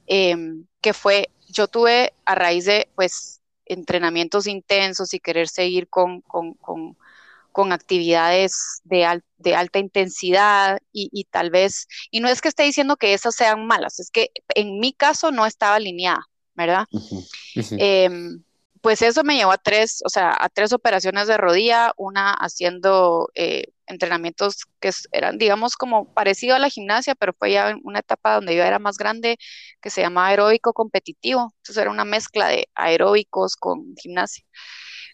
[0.07, 6.21] Em, que fue, yo tuve a raíz de, pues, entrenamientos intensos y querer seguir con,
[6.21, 6.97] con, con,
[7.51, 12.63] con actividades de, de, alta intensidad y, y, tal vez, y no es que esté
[12.63, 16.85] diciendo que esas sean malas, es que en mi caso no estaba alineada, ¿verdad?
[17.77, 18.43] Em,
[18.81, 23.29] pues eso me llevó a tres, o sea, a tres operaciones de rodilla, una haciendo
[23.35, 28.35] eh, entrenamientos que eran, digamos, como parecido a la gimnasia, pero fue ya una etapa
[28.35, 29.37] donde yo era más grande,
[29.81, 31.53] que se llamaba aeróbico competitivo.
[31.57, 34.43] Entonces era una mezcla de aeróbicos con gimnasia.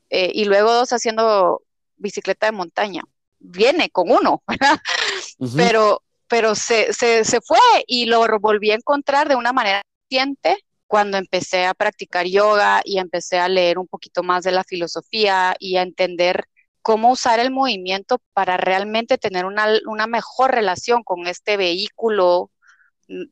[0.10, 1.62] Eh, y luego dos haciendo
[1.98, 3.04] bicicleta de montaña.
[3.40, 4.80] Viene con uno, ¿verdad?
[5.56, 10.58] Pero, pero se, se, se fue y lo volví a encontrar de una manera consciente
[10.88, 15.56] cuando empecé a practicar yoga y empecé a leer un poquito más de la filosofía
[15.60, 16.46] y a entender
[16.88, 22.50] cómo usar el movimiento para realmente tener una, una mejor relación con este vehículo,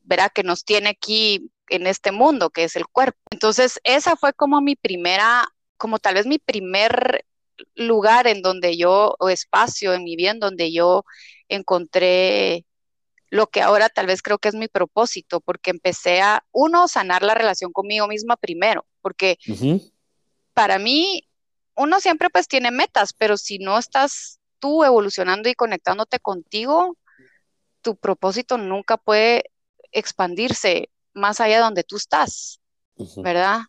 [0.03, 0.29] ¿verdad?
[0.35, 3.17] Que nos tiene aquí en este mundo, que es el cuerpo.
[3.31, 7.23] Entonces, esa fue como mi primera, como tal vez mi primer
[7.75, 11.05] lugar en donde yo, o espacio en mi vida en donde yo
[11.47, 12.65] encontré
[13.29, 17.23] lo que ahora tal vez creo que es mi propósito, porque empecé a, uno, sanar
[17.23, 19.37] la relación conmigo misma primero, porque
[20.53, 21.29] para mí,
[21.75, 26.97] uno siempre pues tiene metas, pero si no estás tú evolucionando y conectándote contigo,
[27.81, 29.51] tu propósito nunca puede
[29.91, 32.59] expandirse más allá de donde tú estás,
[33.17, 33.61] ¿verdad?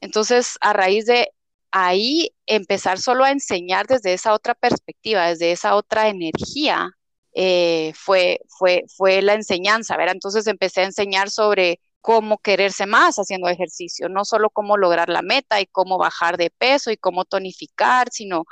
[0.00, 1.30] Entonces, a raíz de
[1.70, 6.90] ahí, empezar solo a enseñar desde esa otra perspectiva, desde esa otra energía,
[7.34, 10.14] eh, fue, fue, fue la enseñanza, ¿verdad?
[10.14, 15.22] Entonces empecé a enseñar sobre cómo quererse más haciendo ejercicio, no solo cómo lograr la
[15.22, 18.44] meta y cómo bajar de peso y cómo tonificar, sino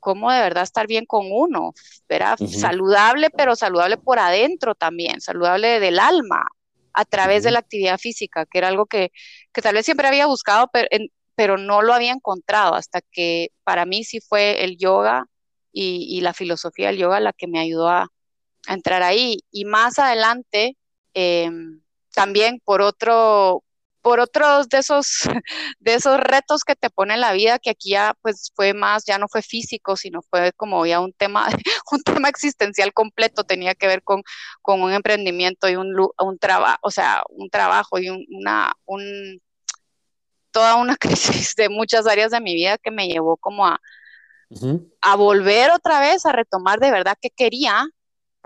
[0.00, 1.74] cómo de verdad estar bien con uno,
[2.08, 2.38] ¿verdad?
[2.38, 6.46] Saludable, pero saludable por adentro también, saludable del alma,
[6.94, 9.12] a través de la actividad física, que era algo que,
[9.52, 10.88] que tal vez siempre había buscado, pero,
[11.34, 15.26] pero, no lo había encontrado hasta que para mí sí fue el yoga
[15.72, 18.08] y, y la filosofía del yoga la que me ayudó a,
[18.66, 19.40] entrar ahí.
[19.50, 20.78] Y más adelante,
[21.12, 21.83] em,
[22.14, 23.62] también por otro,
[24.02, 25.20] por otros de esos,
[25.80, 29.18] de esos retos que te pone la vida, que aquí ya pues fue más, ya
[29.18, 31.46] no fue físico, sino fue como ya un tema,
[31.92, 34.22] un tema existencial completo, tenía que ver con,
[34.62, 39.40] con un emprendimiento y un, un trabajo, o sea, un trabajo y una, un,
[40.50, 43.80] toda una crisis de muchas áreas de mi vida que me llevó como a,
[45.00, 47.86] a volver otra vez a retomar de verdad qué quería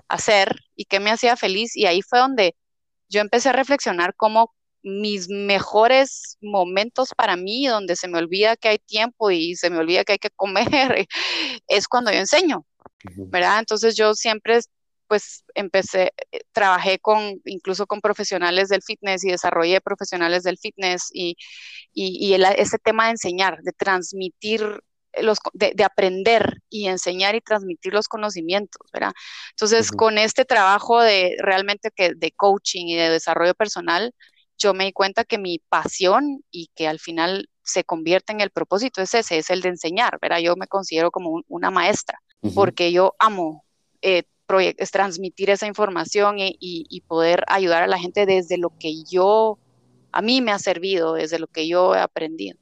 [0.07, 1.75] hacer y qué me hacía feliz.
[1.75, 2.55] Y ahí fue donde
[3.09, 8.69] yo empecé a reflexionar cómo mis mejores momentos para mí, donde se me olvida que
[8.69, 10.67] hay tiempo y se me olvida que hay que comer,
[11.67, 12.65] es cuando yo enseño,
[13.17, 13.59] ¿verdad?
[13.59, 14.59] Entonces yo siempre,
[15.07, 21.09] pues empecé, eh, trabajé con, incluso con profesionales del fitness y desarrollé profesionales del fitness
[21.13, 21.35] y,
[21.93, 24.81] y, y ese tema de enseñar, de transmitir
[25.21, 29.11] los, de, aprender y enseñar y transmitir los conocimientos, ¿verdad?
[29.51, 34.13] Entonces, con este trabajo de realmente que de coaching y de desarrollo personal,
[34.57, 38.49] yo me di cuenta que mi pasión y que al final se convierte en el
[38.49, 40.39] propósito es ese, es el de enseñar, ¿verdad?
[40.39, 42.19] Yo me considero como una maestra,
[42.55, 43.63] porque yo amo
[44.01, 44.23] eh,
[44.91, 49.59] transmitir esa información y poder ayudar a la gente desde lo que yo,
[50.11, 52.57] a mí me ha servido, desde lo que yo he aprendido.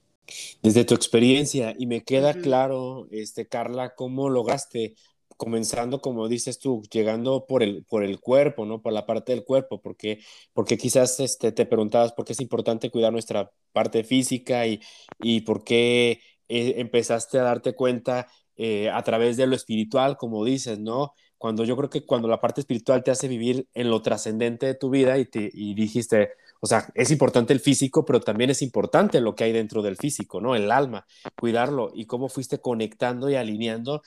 [0.62, 4.96] Desde tu experiencia, y me queda claro, este, Carla, cómo lograste,
[5.38, 8.82] comenzando, como dices tú, llegando por el, por el cuerpo, ¿no?
[8.82, 10.20] Por la parte del cuerpo, porque,
[10.54, 14.82] porque quizás este, te preguntabas por qué es importante cuidar nuestra parte física y,
[15.20, 20.44] y por qué eh, empezaste a darte cuenta eh, a través de lo espiritual, como
[20.44, 21.14] dices, ¿no?
[21.38, 24.74] Cuando yo creo que cuando la parte espiritual te hace vivir en lo trascendente de
[24.76, 26.30] tu vida y, te, y dijiste,
[26.62, 29.98] o sea, es importante el físico, pero también es importante lo que hay dentro del
[29.98, 30.56] físico, ¿no?
[30.56, 31.06] El alma,
[31.40, 34.02] cuidarlo y cómo fuiste conectando y alineando.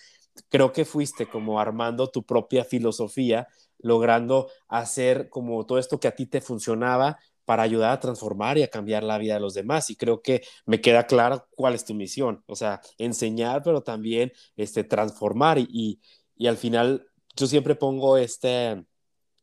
[0.49, 6.15] Creo que fuiste como armando tu propia filosofía, logrando hacer como todo esto que a
[6.15, 9.91] ti te funcionaba para ayudar a transformar y a cambiar la vida de los demás.
[9.91, 14.33] Y creo que me queda claro cuál es tu misión, o sea, enseñar, pero también
[14.57, 15.59] este, transformar.
[15.59, 16.01] Y, y,
[16.37, 18.85] y al final yo siempre pongo este,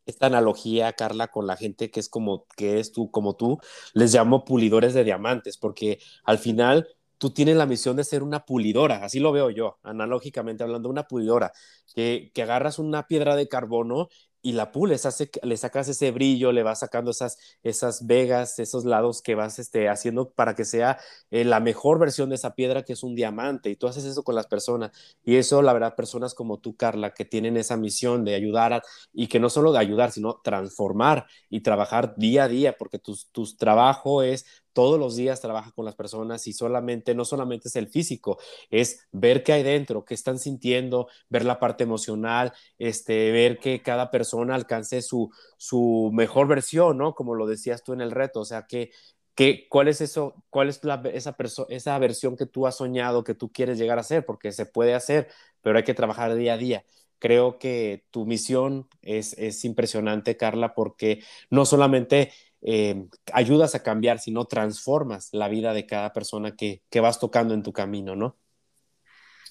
[0.08, 3.60] esta analogía, Carla, con la gente que es como que es tú, como tú,
[3.94, 8.46] les llamo pulidores de diamantes, porque al final tú tienes la misión de ser una
[8.46, 11.52] pulidora, así lo veo yo, analógicamente hablando, una pulidora,
[11.96, 14.10] que, que agarras una piedra de carbono
[14.48, 18.86] y la pules, hace, le sacas ese brillo, le vas sacando esas, esas vegas, esos
[18.86, 21.00] lados que vas este, haciendo para que sea
[21.32, 23.70] eh, la mejor versión de esa piedra que es un diamante.
[23.70, 24.92] Y tú haces eso con las personas.
[25.26, 28.82] Y eso, la verdad, personas como tú, Carla, que tienen esa misión de ayudar
[29.12, 33.18] y que no solo de ayudar, sino transformar y trabajar día a día, porque tu,
[33.34, 34.46] tu trabajo es
[34.78, 38.38] todos los días trabaja con las personas y solamente, no solamente es el físico,
[38.70, 43.82] es ver qué hay dentro, qué están sintiendo, ver la parte emocional, este, ver que
[43.82, 47.16] cada persona alcance su, su mejor versión, ¿no?
[47.16, 48.92] Como lo decías tú en el reto, o sea, que,
[49.34, 50.80] que ¿cuál es eso, cuál es
[51.12, 51.36] esa,
[51.70, 54.28] esa versión que tú has soñado, que tú quieres llegar a ser?
[54.28, 55.28] Porque se puede hacer,
[55.62, 56.86] pero hay que trabajar día a día
[57.20, 64.20] creo que tu misión es, es, impresionante, Carla, porque no solamente eh, ayudas a cambiar,
[64.20, 68.38] sino transformas la vida de cada persona que, que, vas tocando en tu camino, ¿no?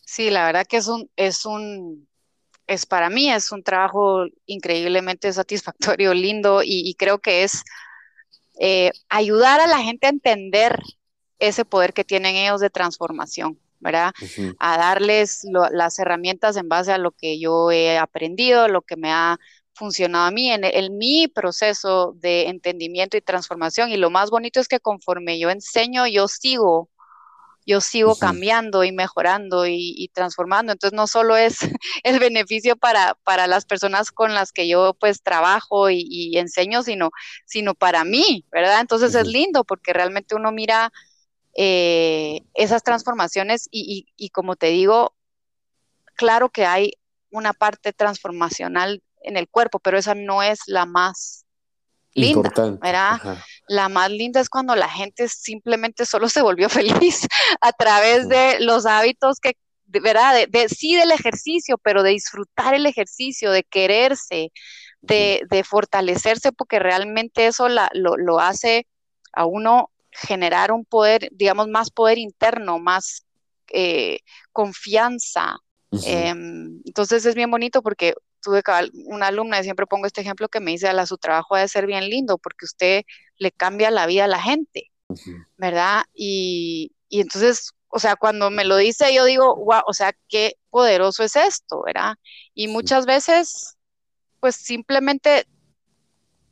[0.05, 2.09] Sí, la verdad que es un, es un,
[2.67, 7.63] es para mí, es un trabajo increíblemente satisfactorio, lindo, y, creo que es
[8.61, 10.81] eh, ayudar a la gente a entender
[11.39, 13.59] ese poder que tienen ellos de transformación.
[13.79, 14.13] ¿verdad?
[14.59, 19.13] A darles las herramientas en base a lo que yo he aprendido, lo que me
[19.13, 19.39] ha
[19.77, 23.91] funcionado a mí en, mi proceso de entendimiento y transformación.
[23.91, 26.89] Y lo más bonito es que conforme yo enseño, yo sigo,
[27.67, 30.73] yo sigo cambiando y mejorando y, transformando.
[30.73, 31.59] Entonces no solo es
[32.05, 37.11] el beneficio para, para las personas con las que yo pues trabajo y, enseño, sino,
[37.45, 38.81] sino para mí, ¿verdad?
[38.81, 40.91] Entonces es lindo porque realmente uno mira
[41.55, 45.15] eh, esas transformaciones y, y como te digo,
[46.15, 46.93] claro que hay
[47.31, 51.45] una parte transformacional en el cuerpo, pero esa no es la más
[52.17, 53.39] linda, ¿verdad?
[53.69, 56.69] La más linda es cuando la gente simplemente solo se volvió
[57.11, 57.27] feliz
[57.61, 59.53] a través de los hábitos que,
[59.87, 60.47] ¿verdad?
[60.49, 64.53] De, sí del ejercicio, pero de disfrutar el ejercicio, de quererse,
[65.03, 68.87] de, fortalecerse, porque realmente eso lo, hace
[69.33, 73.27] a uno generar un poder, digamos, más poder interno, más
[73.73, 74.21] eh,
[74.53, 75.59] confianza.
[76.05, 78.15] Em, entonces es bien bonito porque
[78.47, 78.63] tuve
[79.07, 81.85] una alumna, y siempre pongo este ejemplo que me dice, a su trabajo debe ser
[81.85, 83.03] bien lindo porque usted
[83.39, 84.93] le cambia la vida a la gente,
[85.57, 86.05] ¿verdad?
[86.15, 91.25] Y, entonces, o sea, cuando me lo dice, yo digo, wow, o sea, qué poderoso
[91.25, 92.15] es esto, ¿verdad?
[92.55, 93.77] Y muchas veces,
[94.39, 95.47] pues simplemente,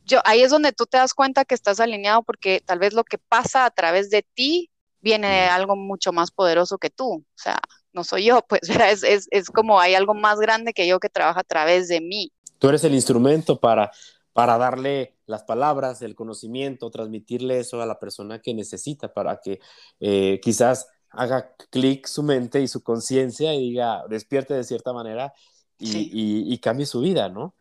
[0.03, 3.05] yo, ahí es donde tú te das cuenta que estás alineado porque tal vez lo
[3.05, 7.37] que pasa a través de ti viene de algo mucho más poderoso que tú, o
[7.37, 7.61] sea,
[7.95, 11.09] no soy yo, pues es, es, es, como hay algo más grande que yo que
[11.09, 12.31] trabaja a través de mí.
[12.59, 13.91] Tú eres el instrumento para,
[14.33, 19.59] para darle las palabras, el conocimiento, transmitirle eso a la persona que necesita para que
[19.99, 25.33] eh, quizás haga clic su mente y su conciencia y diga, despierte de cierta manera
[25.77, 27.55] y, y, cambie su vida, ¿no?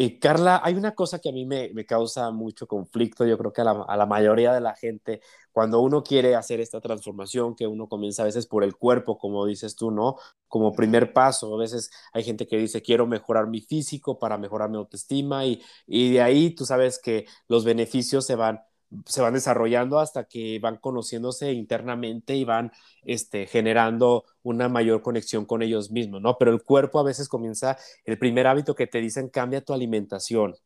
[0.00, 3.52] Y Carla, hay una cosa que a mí me, me causa mucho conflicto, yo creo
[3.52, 7.56] que a la, a la, mayoría de la gente cuando uno quiere hacer esta transformación,
[7.56, 10.14] que uno comienza a veces por el cuerpo, como dices tú, ¿no?
[10.46, 14.70] Como primer paso, a veces hay gente que dice, quiero mejorar mi físico para mejorar
[14.70, 18.60] mi autoestima y, y de ahí tú sabes que los beneficios se van
[19.06, 22.72] se van desarrollando hasta que van conociéndose internamente y van
[23.02, 26.38] este, generando una mayor conexión con ellos mismos, ¿no?
[26.38, 30.56] Pero el cuerpo a veces comienza, el primer hábito que te dicen, cambia tu alimentación.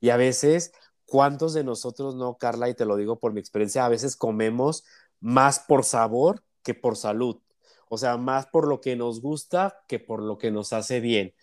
[0.00, 0.72] Y a veces
[1.12, 2.70] ¿Cuántos de nosotros no, Carla?
[2.70, 4.82] Y te lo digo por mi experiencia, a veces comemos
[5.20, 7.38] más por sabor que por salud.
[7.90, 11.34] O sea, más por lo que nos gusta que por lo que nos hace bien.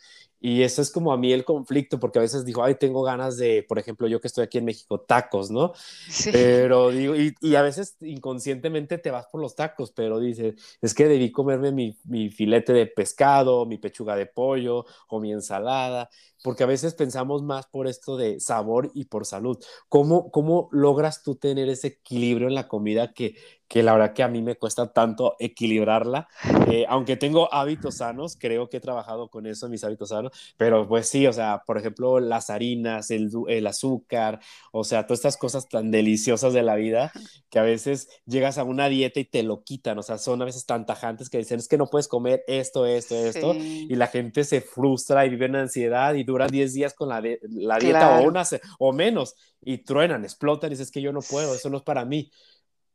[0.42, 3.38] Y eso es como a mí el conflicto, porque a veces digo, ay, tengo ganas
[3.38, 5.74] de, por ejemplo, yo que estoy aquí en México, tacos, ¿no?
[6.10, 6.30] Sí.
[6.32, 10.94] Pero digo, y, y, a veces inconscientemente te vas por los tacos, pero dices, es
[10.94, 16.10] que debí comerme mi, mi filete de pescado, mi pechuga de pollo o mi ensalada
[16.44, 19.58] porque a veces pensamos más por esto de sabor y por salud.
[19.90, 23.36] ¿Cómo, cómo logras tú tener ese equilibrio en la comida que,
[23.68, 26.28] que la verdad que a mí me cuesta tanto equilibrarla?
[26.72, 30.88] Eh, aunque tengo hábitos sanos, creo que he trabajado con eso, mis hábitos sanos, pero
[30.88, 34.40] pues sí, o sea, por ejemplo, las harinas, el, el azúcar,
[34.72, 37.12] o sea, todas estas cosas tan deliciosas de la vida
[37.50, 40.46] que a veces llegas a una dieta y te lo quitan, o sea, son a
[40.46, 44.08] veces tan tajantes que dicen, es que no puedes comer esto, esto, esto, y la
[44.08, 48.20] gente se frustra y vive en ansiedad y duran 10 días con la, la dieta
[48.20, 48.44] o, una,
[48.80, 52.06] o menos y truenan, explotan y dices que yo no puedo, eso no es para
[52.06, 52.32] mí.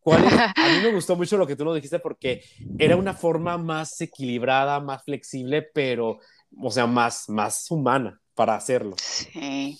[0.01, 2.45] ¿Cuál A mí me gustó mucho lo que tú nos dijiste porque
[2.79, 6.19] era una forma más equilibrada, más flexible, pero,
[6.61, 8.97] o sea, más, más humana para hacerlo.
[8.99, 9.79] Sí.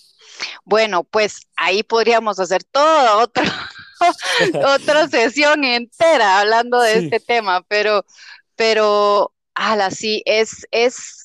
[0.63, 3.69] Bueno, pues ahí podríamos hacer toda otra,
[4.65, 8.03] otra sesión entera hablando de este tema, pero,
[8.55, 11.24] pero, ala, sí, es, es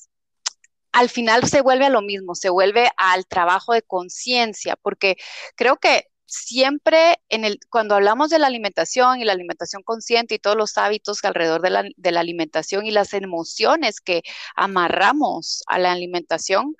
[0.91, 5.17] al final se vuelve a lo mismo, se vuelve al trabajo de conciencia, porque
[5.55, 10.39] creo que siempre en el, cuando hablamos de la alimentación y la alimentación consciente y
[10.39, 14.23] todos los hábitos alrededor de la, de la alimentación y las emociones que
[14.55, 16.75] amarramos a la alimentación,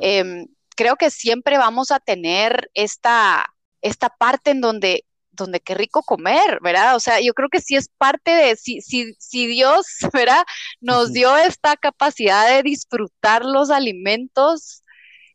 [0.00, 0.46] em,
[0.76, 6.58] creo que siempre vamos a tener esta, esta parte en donde donde qué rico comer,
[6.62, 6.94] ¿verdad?
[6.94, 10.44] O sea, yo creo que sí es parte de, si, si, si Dios, ¿verdad?
[10.80, 14.82] Nos dio esta capacidad de disfrutar los alimentos,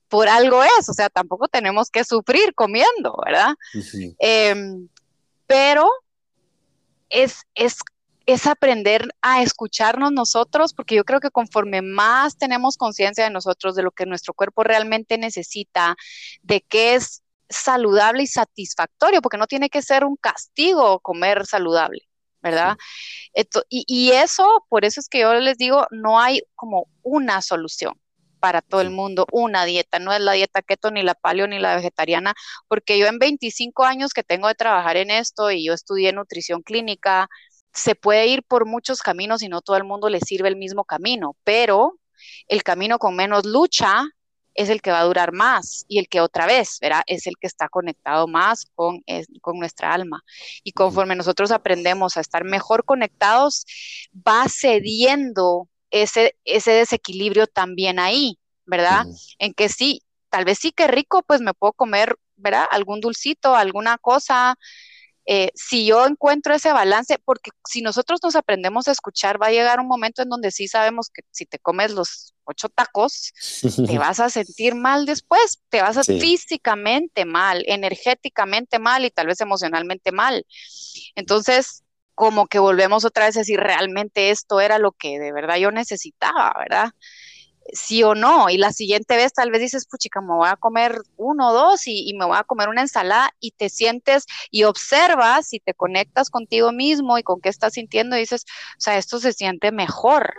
[0.08, 3.56] por algo es, o sea, tampoco tenemos que sufrir comiendo, ¿verdad?
[4.20, 4.88] Em,
[5.48, 5.90] pero
[7.10, 7.80] es, es,
[8.26, 13.76] es aprender a escucharnos nosotros, porque yo creo que conforme más tenemos conciencia de nosotros,
[13.76, 15.98] de lo que nuestro cuerpo realmente necesita,
[16.42, 22.02] de qué es saludable y satisfactorio, porque no tiene que ser un castigo comer saludable.
[22.40, 22.78] ¿verdad?
[23.68, 27.94] y, y, eso, por eso es que yo les digo, no hay como una solución
[28.40, 31.60] para todo el mundo una dieta, no es la dieta keto ni la paleo ni
[31.60, 32.34] la vegetariana,
[32.68, 36.62] porque yo en 25 años que tengo de trabajar en esto y yo estudié nutrición
[36.62, 37.28] clínica,
[37.74, 40.86] se puede ir por muchos caminos y no todo el mundo le sirve el mismo
[40.86, 42.00] camino, pero
[42.48, 44.04] el camino con menos lucha
[44.58, 47.04] es el que va a durar más y el que otra vez, ¿verdad?
[47.08, 49.04] Es el que está conectado más con,
[49.42, 50.24] con nuestra alma.
[50.64, 53.66] Y conforme nosotros aprendemos a estar mejor conectados,
[54.14, 59.06] va cediendo ese, ese desequilibrio también ahí, ¿verdad?
[59.38, 62.66] En que sí, tal vez sí que rico, pues me puedo comer, ¿verdad?
[62.72, 64.58] Algún dulcito, alguna cosa.
[65.30, 69.52] Eh, si yo encuentro ese balance, porque si nosotros nos aprendemos a escuchar, va a
[69.52, 73.34] llegar un momento en donde sí sabemos que si te comes los ocho tacos,
[73.86, 79.28] te vas a sentir mal después, te vas a físicamente mal, energéticamente mal y tal
[79.28, 80.46] vez emocionalmente mal.
[81.16, 81.84] Entonces,
[82.16, 85.72] como que volvemos otra vez a decir, realmente esto era lo que de verdad yo
[85.72, 86.90] necesitaba, ¿verdad?
[87.74, 88.50] Sí o no.
[88.50, 91.88] Y la siguiente vez tal vez dices, puchica, me voy a comer uno o dos
[91.88, 96.30] y, me voy a comer una ensalada y te sientes y observas y te conectas
[96.30, 98.46] contigo mismo y con qué estás sintiendo y dices,
[98.78, 100.34] o sea, esto se siente mejor.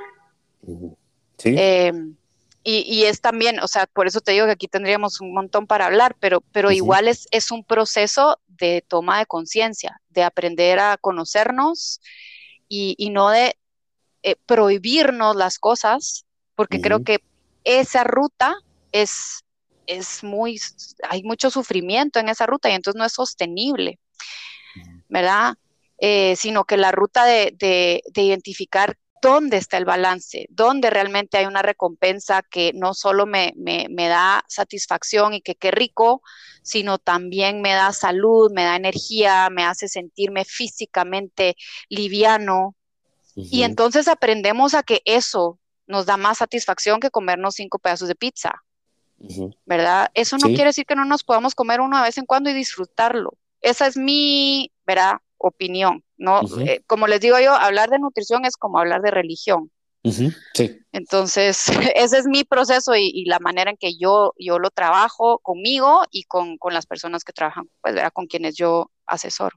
[1.38, 1.54] Sí.
[1.56, 2.16] Em,
[2.64, 5.86] y, es también, o sea, por eso te digo que aquí tendríamos un montón para
[5.86, 10.98] hablar, pero, pero igual es, es un proceso de toma de conciencia, de aprender a
[10.98, 12.00] conocernos
[12.68, 13.56] y, no de
[14.22, 16.26] eh, prohibirnos las cosas,
[16.58, 17.18] porque creo que
[17.62, 18.56] esa ruta
[18.90, 19.44] es,
[19.86, 20.60] es muy,
[21.08, 24.00] hay mucho sufrimiento en esa ruta y entonces no es sostenible,
[25.08, 25.54] ¿verdad?
[25.98, 31.38] Eh, sino que la ruta de, de, de identificar dónde está el balance, dónde realmente
[31.38, 33.54] hay una recompensa que no solo me,
[33.96, 36.22] da satisfacción y que qué rico,
[36.62, 41.54] sino también me da salud, me da energía, me hace sentirme físicamente
[41.88, 42.74] liviano.
[43.36, 48.14] Y entonces aprendemos a que eso nos da más satisfacción que comernos cinco pedazos de
[48.14, 48.62] pizza.
[49.66, 50.12] ¿Verdad?
[50.14, 52.54] Eso no quiere decir que no nos podamos comer uno de vez en cuando y
[52.54, 53.36] disfrutarlo.
[53.60, 55.16] Esa es mi, ¿verdad?
[55.38, 56.42] opinión, ¿no?
[56.60, 59.70] Eh, como les digo yo, hablar de nutrición es como hablar de religión.
[60.54, 60.80] Sí.
[60.92, 66.02] Entonces, ese es mi proceso y, la manera en que yo, yo lo trabajo conmigo
[66.10, 68.12] y con, las personas que trabajan, pues, ¿verdad?
[68.12, 69.56] con quienes yo asesoro.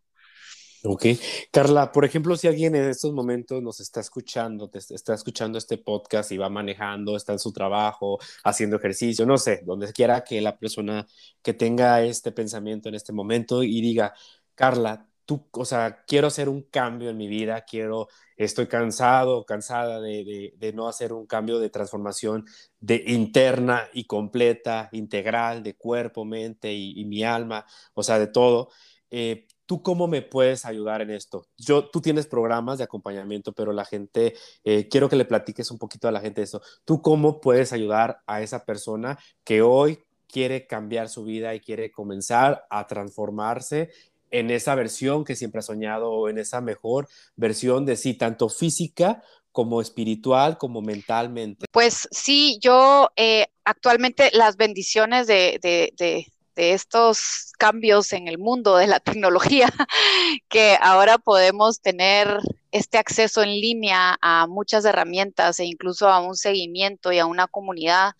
[0.83, 1.05] Ok.
[1.51, 5.77] Carla, por ejemplo, si alguien en estos momentos nos está escuchando, te está escuchando este
[5.77, 10.41] podcast y va manejando, está en su trabajo, haciendo ejercicio, no sé, donde quiera que
[10.41, 11.05] la persona
[11.43, 14.13] que tenga este pensamiento en este momento y diga,
[14.55, 15.07] Carla,
[15.51, 20.87] o sea, quiero hacer un cambio en mi vida, quiero, estoy cansado, cansada de, no
[20.87, 22.45] hacer un cambio de transformación
[22.79, 28.69] de interna y completa, integral, de cuerpo, mente y, mi alma, o sea, de todo.
[29.09, 31.47] Eh, ¿Tú cómo me puedes ayudar en esto?
[31.57, 35.77] Yo, tú tienes programas de acompañamiento, pero la gente, eh, quiero que le platiques un
[35.77, 36.61] poquito a la gente de esto.
[36.83, 41.89] ¿Tú cómo puedes ayudar a esa persona que hoy quiere cambiar su vida y quiere
[41.89, 43.91] comenzar a transformarse
[44.29, 47.07] en esa versión que siempre ha soñado o en esa mejor
[47.37, 51.65] versión de sí, tanto física como espiritual, como mentalmente?
[51.71, 58.99] Pues sí, yo eh, actualmente las bendiciones de, estos cambios en el mundo de la
[58.99, 59.69] tecnología,
[60.49, 62.39] que ahora podemos tener
[62.71, 67.47] este acceso en línea a muchas herramientas e incluso a un seguimiento y a una
[67.47, 68.13] comunidad.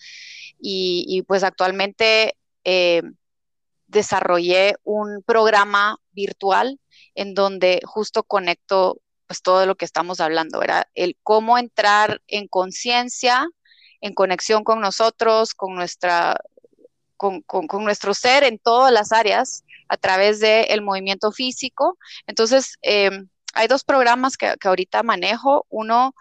[0.63, 3.01] Y, pues actualmente eh,
[3.87, 6.79] desarrollé un programa virtual
[7.15, 10.87] en donde justo conecto pues todo lo que estamos hablando, ¿verdad?
[10.93, 13.47] El cómo entrar en conciencia,
[14.01, 16.37] en conexión con nosotros, con nuestra,
[17.21, 21.97] con, nuestro ser en todas las áreas a través del movimiento físico.
[22.27, 25.65] Entonces, em, hay dos programas que, que ahorita manejo.
[25.69, 26.13] Uno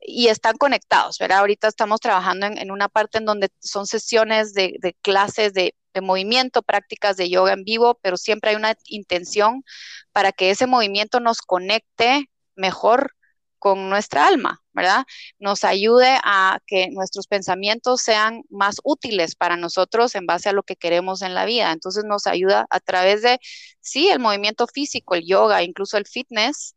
[0.00, 1.40] y están conectados, ¿verdad?
[1.40, 6.62] Ahorita estamos trabajando en, una parte en donde son sesiones de, clases de, de, movimiento,
[6.62, 9.62] prácticas de yoga en vivo, pero siempre hay una intención
[10.12, 13.14] para que ese movimiento nos conecte mejor
[13.60, 15.04] con nuestra alma, ¿verdad?
[15.38, 20.64] Nos ayude a que nuestros pensamientos sean más útiles para nosotros en base a lo
[20.64, 21.70] que queremos en la vida.
[21.70, 23.38] Entonces nos ayuda a través de,
[23.80, 26.74] sí, el movimiento físico, el yoga, incluso el fitness,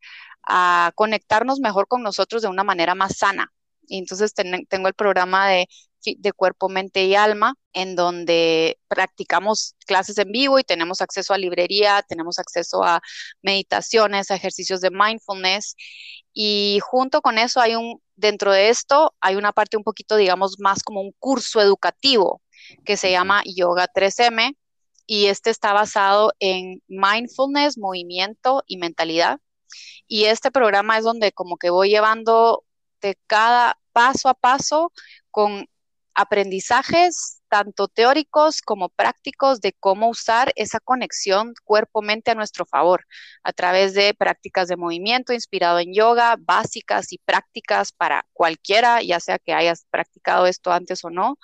[0.48, 3.52] a conectarnos mejor con nosotros de una manera más sana.
[3.88, 5.68] Y entonces tengo el programa de,
[6.06, 11.38] de cuerpo, mente y alma, en donde practicamos clases en vivo y tenemos acceso a
[11.38, 13.02] librería, tenemos acceso a
[13.42, 15.76] meditaciones, a ejercicios de mindfulness.
[16.34, 20.60] Y junto con eso hay un, dentro de esto hay una parte un poquito, digamos,
[20.60, 22.42] más como un curso educativo
[22.86, 24.56] que se llama Yoga 3M
[25.06, 29.40] y este está basado en mindfulness, movimiento y mentalidad.
[30.08, 32.64] Y este programa es donde como que voy llevando
[33.02, 34.92] de cada paso a paso
[35.32, 35.68] con
[36.16, 43.06] aprendizajes tanto teóricos como prácticos de cómo usar esa conexión cuerpo-mente a nuestro favor
[43.44, 49.20] a través de prácticas de movimiento inspirado en yoga, básicas y prácticas para cualquiera, ya
[49.20, 51.38] sea que hayas practicado esto antes o no,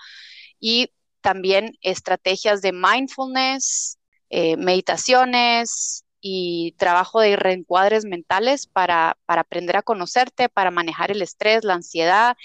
[0.59, 0.91] y
[1.21, 3.99] también estrategias de mindfulness,
[4.29, 11.63] eh, meditaciones, y trabajo de reencuadres mentales para, aprender a conocerte, para manejar el estrés,
[11.63, 12.35] la ansiedad,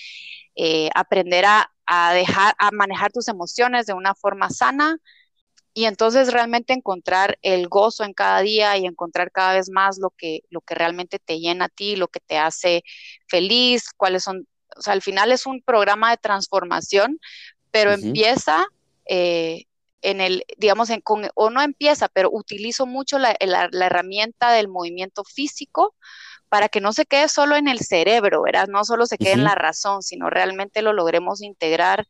[0.54, 1.73] eh, aprender a,
[2.12, 4.98] dejar, a manejar tus emociones de una forma sana
[5.74, 10.10] y entonces realmente encontrar el gozo en cada día y encontrar cada vez más lo
[10.10, 12.84] que, lo que realmente te llena a ti, lo que te hace
[13.26, 17.18] feliz, cuáles son, o sea, al final es un programa de transformación,
[17.72, 18.64] pero empieza
[19.06, 19.64] eh,
[20.00, 25.24] en el, digamos, en, con, o no empieza, pero utilizo mucho la, herramienta del movimiento
[25.24, 25.96] físico
[26.54, 28.68] para que no se quede solo en el cerebro, ¿verdad?
[28.68, 32.06] No solo se quede en la razón, sino realmente lo logremos integrar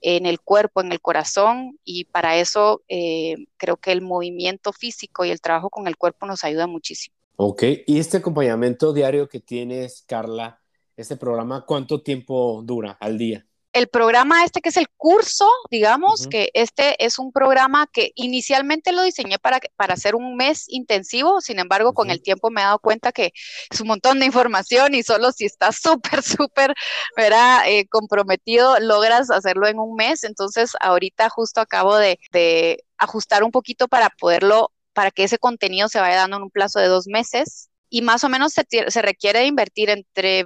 [0.00, 5.26] en el cuerpo, en el corazón, y para eso eh, creo que el movimiento físico
[5.26, 7.14] y el trabajo con el cuerpo nos ayuda muchísimo.
[7.36, 10.62] Ok, y este acompañamiento diario que tienes, Carla,
[10.96, 13.46] este programa, ¿cuánto tiempo dura al día?
[13.72, 18.92] El programa este que es el curso, digamos, que este es un programa que inicialmente
[18.92, 22.64] lo diseñé para, para hacer un mes intensivo, sin embargo, con el tiempo me he
[22.64, 23.32] dado cuenta que
[23.70, 26.74] es un montón de información y solo si estás súper, súper,
[27.16, 27.62] ¿verdad?
[27.66, 30.24] Eh, comprometido, logras hacerlo en un mes.
[30.24, 35.88] Entonces, ahorita justo acabo de, de ajustar un poquito para poderlo, para que ese contenido
[35.88, 37.70] se vaya dando en un plazo de dos meses.
[37.88, 40.44] Y más o menos se, se requiere invertir entre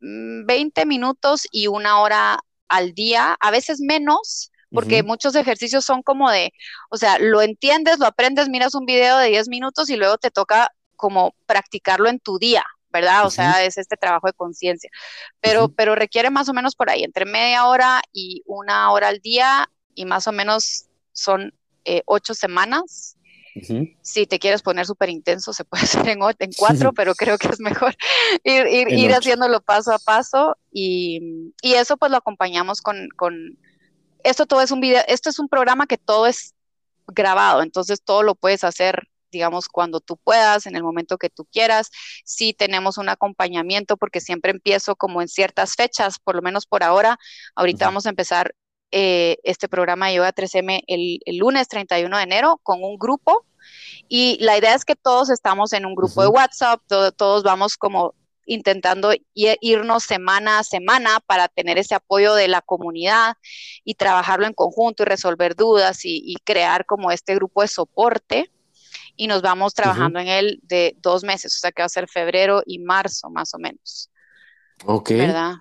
[0.00, 2.38] 20 mm, minutos y una hora
[2.72, 6.50] al día, a veces menos, porque muchos ejercicios son como de,
[6.88, 10.30] o sea, lo entiendes, lo aprendes, miras un video de 10 minutos y luego te
[10.30, 13.26] toca como practicarlo en tu día, ¿verdad?
[13.26, 14.88] O sea, es este trabajo de conciencia.
[15.42, 19.18] Pero, pero requiere más o menos por ahí, entre media hora y una hora al
[19.18, 21.52] día, y más o menos son
[21.84, 23.16] eh, ocho semanas.
[24.00, 27.48] Si te quieres poner súper intenso, se puede hacer en, en cuatro, pero creo que
[27.48, 27.94] es mejor
[28.44, 33.58] ir, ir, haciéndolo paso a paso y, y, eso pues lo acompañamos con, con,
[34.24, 36.54] esto todo es un video, esto es un programa que todo es
[37.08, 41.46] grabado, entonces todo lo puedes hacer digamos, cuando tú puedas, en el momento que tú
[41.46, 41.90] quieras.
[42.24, 46.84] Sí tenemos un acompañamiento porque siempre empiezo como en ciertas fechas, por lo menos por
[46.84, 47.18] ahora.
[47.56, 48.54] Ahorita vamos a empezar
[48.92, 53.46] eh, este programa de Yoga 3M el, lunes 31 de enero con un grupo
[54.08, 56.82] y la idea es que todos estamos en un grupo de WhatsApp,
[57.16, 58.14] todos vamos como
[58.44, 63.34] intentando irnos semana a semana para tener ese apoyo de la comunidad
[63.84, 68.50] y trabajarlo en conjunto y resolver dudas y, crear como este grupo de soporte.
[69.16, 72.08] Y nos vamos trabajando en él de dos meses, o sea que va a ser
[72.08, 74.10] febrero y marzo más o menos.
[74.84, 75.10] Ok.
[75.10, 75.54] ¿Verdad?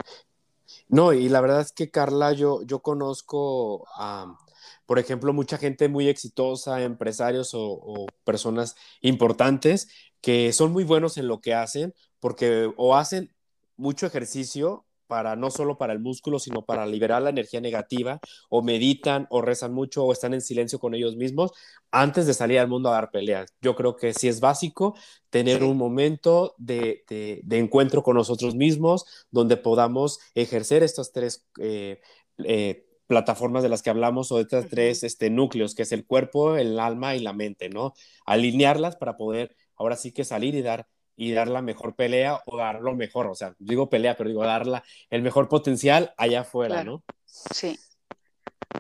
[0.91, 4.37] No, y la verdad es que Carla, yo, yo conozco a,
[4.85, 9.87] por ejemplo, mucha gente muy exitosa, empresarios o, personas importantes
[10.21, 13.33] que son muy buenos en lo que hacen porque o hacen
[13.77, 18.61] mucho ejercicio para no solo para el músculo, sino para liberar la energía negativa, o
[18.61, 21.51] meditan, o rezan mucho, o están en silencio con ellos mismos
[21.91, 23.53] antes de salir al mundo a dar peleas.
[23.59, 24.95] Yo creo que sí es básico
[25.29, 27.03] tener un momento de,
[27.49, 31.99] encuentro con nosotros mismos, donde podamos ejercer estas tres eh,
[32.45, 36.55] eh, plataformas de las que hablamos, o estas tres este, núcleos, que es el cuerpo,
[36.55, 37.93] el alma y la mente, ¿no?
[38.25, 42.57] Alinearlas para poder ahora sí que salir y dar y dar la mejor pelea o
[42.57, 46.83] dar lo mejor, o sea, digo pelea, pero digo darla el mejor potencial allá afuera,
[46.83, 47.03] ¿no?
[47.25, 47.79] Sí.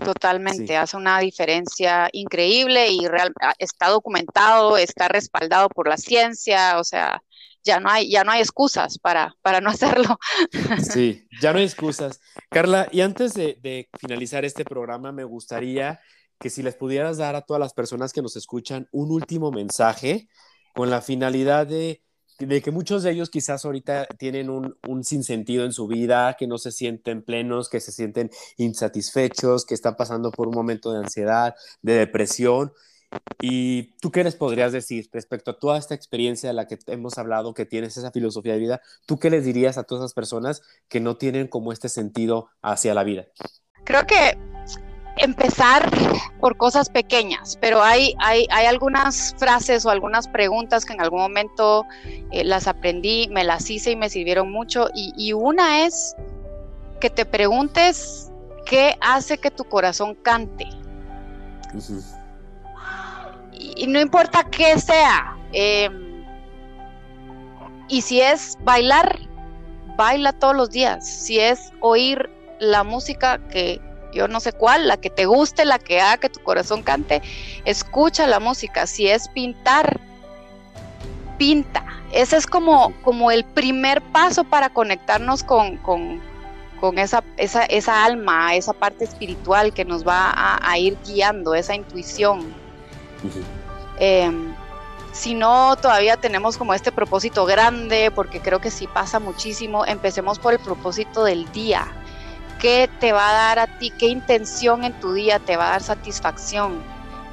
[0.05, 6.79] Totalmente, hace una diferencia increíble y real, ah, está documentado, está respaldado por la ciencia,
[6.79, 7.21] o sea,
[7.61, 10.17] ya no hay, ya no hay excusas para, para no hacerlo.
[10.81, 12.21] Sí, ya no hay excusas.
[12.49, 15.99] Carla, y antes de, de finalizar este programa, me gustaría
[16.39, 20.27] que si les pudieras dar a todas las personas que nos escuchan un último mensaje
[20.73, 22.01] con la finalidad de,
[22.45, 26.47] de que muchos de ellos quizás ahorita tienen un, un, sinsentido en su vida, que
[26.47, 30.99] no se sienten plenos, que se sienten insatisfechos, que están pasando por un momento de
[30.99, 32.73] ansiedad, de depresión.
[33.41, 37.17] ¿Y tú qué les podrías decir respecto a toda esta experiencia de la que hemos
[37.17, 38.81] hablado, que tienes esa filosofía de vida?
[39.05, 42.93] ¿Tú qué les dirías a todas esas personas que no tienen como este sentido hacia
[42.93, 43.25] la vida?
[43.83, 44.37] Creo que
[45.17, 45.89] empezar
[46.39, 51.19] por cosas pequeñas, pero hay, hay, hay, algunas frases o algunas preguntas que en algún
[51.19, 51.85] momento
[52.31, 54.89] eh, las aprendí, me las hice y me sirvieron mucho.
[54.93, 56.15] Y, una es
[56.99, 58.31] que te preguntes
[58.65, 60.67] qué hace que tu corazón cante.
[63.53, 65.37] Y, no importa qué sea.
[65.53, 65.89] Eh,
[67.87, 69.19] y si es bailar,
[69.97, 71.07] baila todos los días.
[71.07, 73.81] Si es oír la música que
[74.11, 77.21] yo no sé cuál, la que te guste, la que haga que tu corazón cante,
[77.65, 78.87] escucha la música.
[78.87, 79.99] Si es pintar,
[81.37, 81.85] pinta.
[82.11, 86.21] Ese es como, como el primer paso para conectarnos con, con,
[86.79, 91.55] con esa, esa, esa, alma, esa parte espiritual que nos va a, a ir guiando,
[91.55, 92.39] esa intuición.
[93.23, 93.43] Uh -huh.
[93.99, 94.31] eh,
[95.13, 100.39] si no, todavía tenemos como este propósito grande, porque creo que sí pasa muchísimo, empecemos
[100.39, 101.85] por el propósito del día
[102.61, 105.71] qué te va a dar a ti, qué intención en tu día te va a
[105.71, 106.81] dar satisfacción,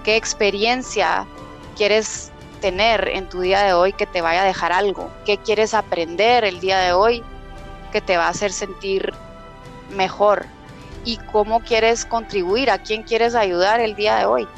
[0.03, 1.27] qué experiencia
[1.77, 5.75] quieres tener en tu día de hoy que te vaya a dejar algo, qué quieres
[5.75, 7.23] aprender el día de hoy
[7.93, 9.13] que te va a hacer sentir
[9.91, 10.47] mejor
[11.05, 14.49] y cómo quieres contribuir, a quién quieres ayudar el día de hoy.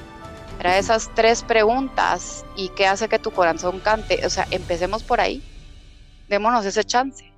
[0.60, 4.24] Era esas tres preguntas y qué hace que tu corazón cante.
[4.26, 5.42] O sea, empecemos por ahí.
[6.28, 7.29] Démonos ese chance.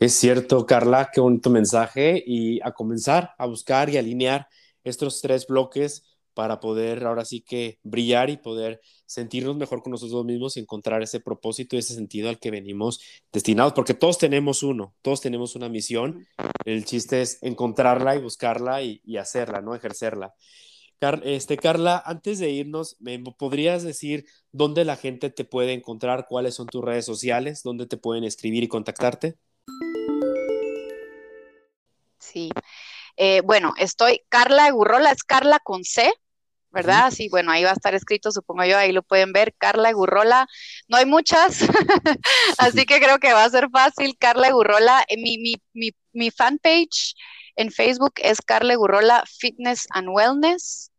[0.00, 4.46] Es cierto, Carla, qué bonito mensaje y a comenzar a buscar y alinear
[4.84, 10.24] estos tres bloques para poder ahora sí que brillar y poder sentirnos mejor con nosotros
[10.24, 13.00] mismos y encontrar ese propósito y ese sentido al que venimos
[13.32, 16.24] destinados, porque todos tenemos uno, todos tenemos una misión,
[16.64, 19.74] el chiste es encontrarla y buscarla y, hacerla, ¿no?
[19.74, 20.32] Ejercerla.
[21.00, 26.26] Car este, Carla, antes de irnos, ¿me podrías decir dónde la gente te puede encontrar?
[26.28, 27.62] ¿Cuáles son tus redes sociales?
[27.64, 29.36] ¿Dónde te pueden escribir y contactarte?
[32.30, 32.50] Sí.
[33.16, 36.12] Eh, bueno, estoy, Carla Egurrola, es Carla con C,
[36.70, 37.10] ¿verdad?
[37.10, 40.46] Sí, bueno, ahí va a estar escrito, supongo yo, ahí lo pueden ver, Carla Egurrola.
[40.88, 41.60] No hay muchas,
[42.58, 45.04] así que creo que va a ser fácil, Carla Egurrola.
[45.08, 47.14] Eh, mi, mi, mi, mi fanpage
[47.56, 50.92] en Facebook es Carla Egurrola Fitness and Wellness.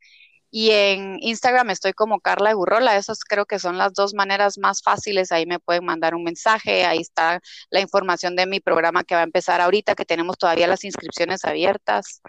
[0.51, 2.97] Y en Instagram estoy como Carla Egurrola.
[2.97, 5.31] Esas creo que son las dos maneras más fáciles.
[5.31, 6.85] Ahí me pueden mandar un mensaje.
[6.85, 7.39] Ahí está
[7.69, 11.45] la información de mi programa que va a empezar ahorita, que tenemos todavía las inscripciones
[11.45, 12.21] abiertas.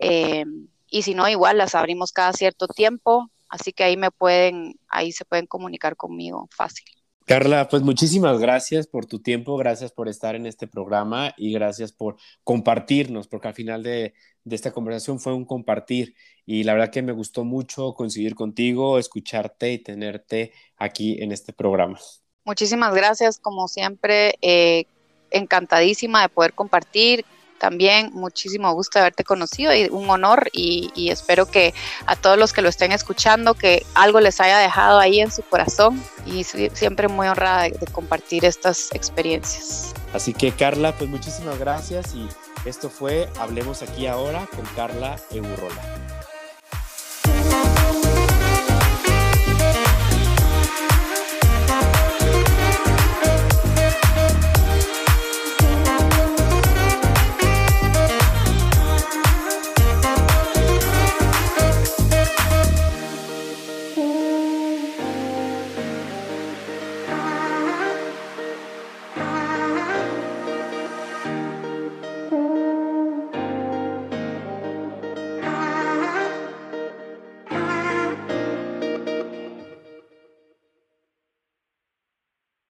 [0.00, 0.44] Eh,
[0.88, 3.28] y si no, igual las abrimos cada cierto tiempo.
[3.48, 6.84] Así que ahí me pueden, ahí se pueden comunicar conmigo fácil.
[7.28, 11.92] Carla, pues muchísimas gracias por tu tiempo, gracias por estar en este programa y gracias
[11.92, 14.14] por compartirnos, porque al final de,
[14.48, 16.14] de, esta conversación fue un compartir
[16.46, 21.52] y la verdad que me gustó mucho coincidir contigo, escucharte y tenerte aquí en este
[21.52, 21.98] programa.
[22.44, 24.86] Muchísimas gracias, como siempre, eh,
[25.30, 27.24] encantadísima de poder compartir
[27.58, 31.74] también muchísimo gusto de haberte conocido y un honor y, y, espero que
[32.06, 35.42] a todos los que lo estén escuchando que algo les haya dejado ahí en su
[35.42, 39.92] corazón y siempre muy honrada de, de compartir estas experiencias.
[40.12, 42.28] Así que Carla, pues muchísimas gracias y
[42.68, 46.17] esto fue Hablemos aquí ahora con Carla Eurrola.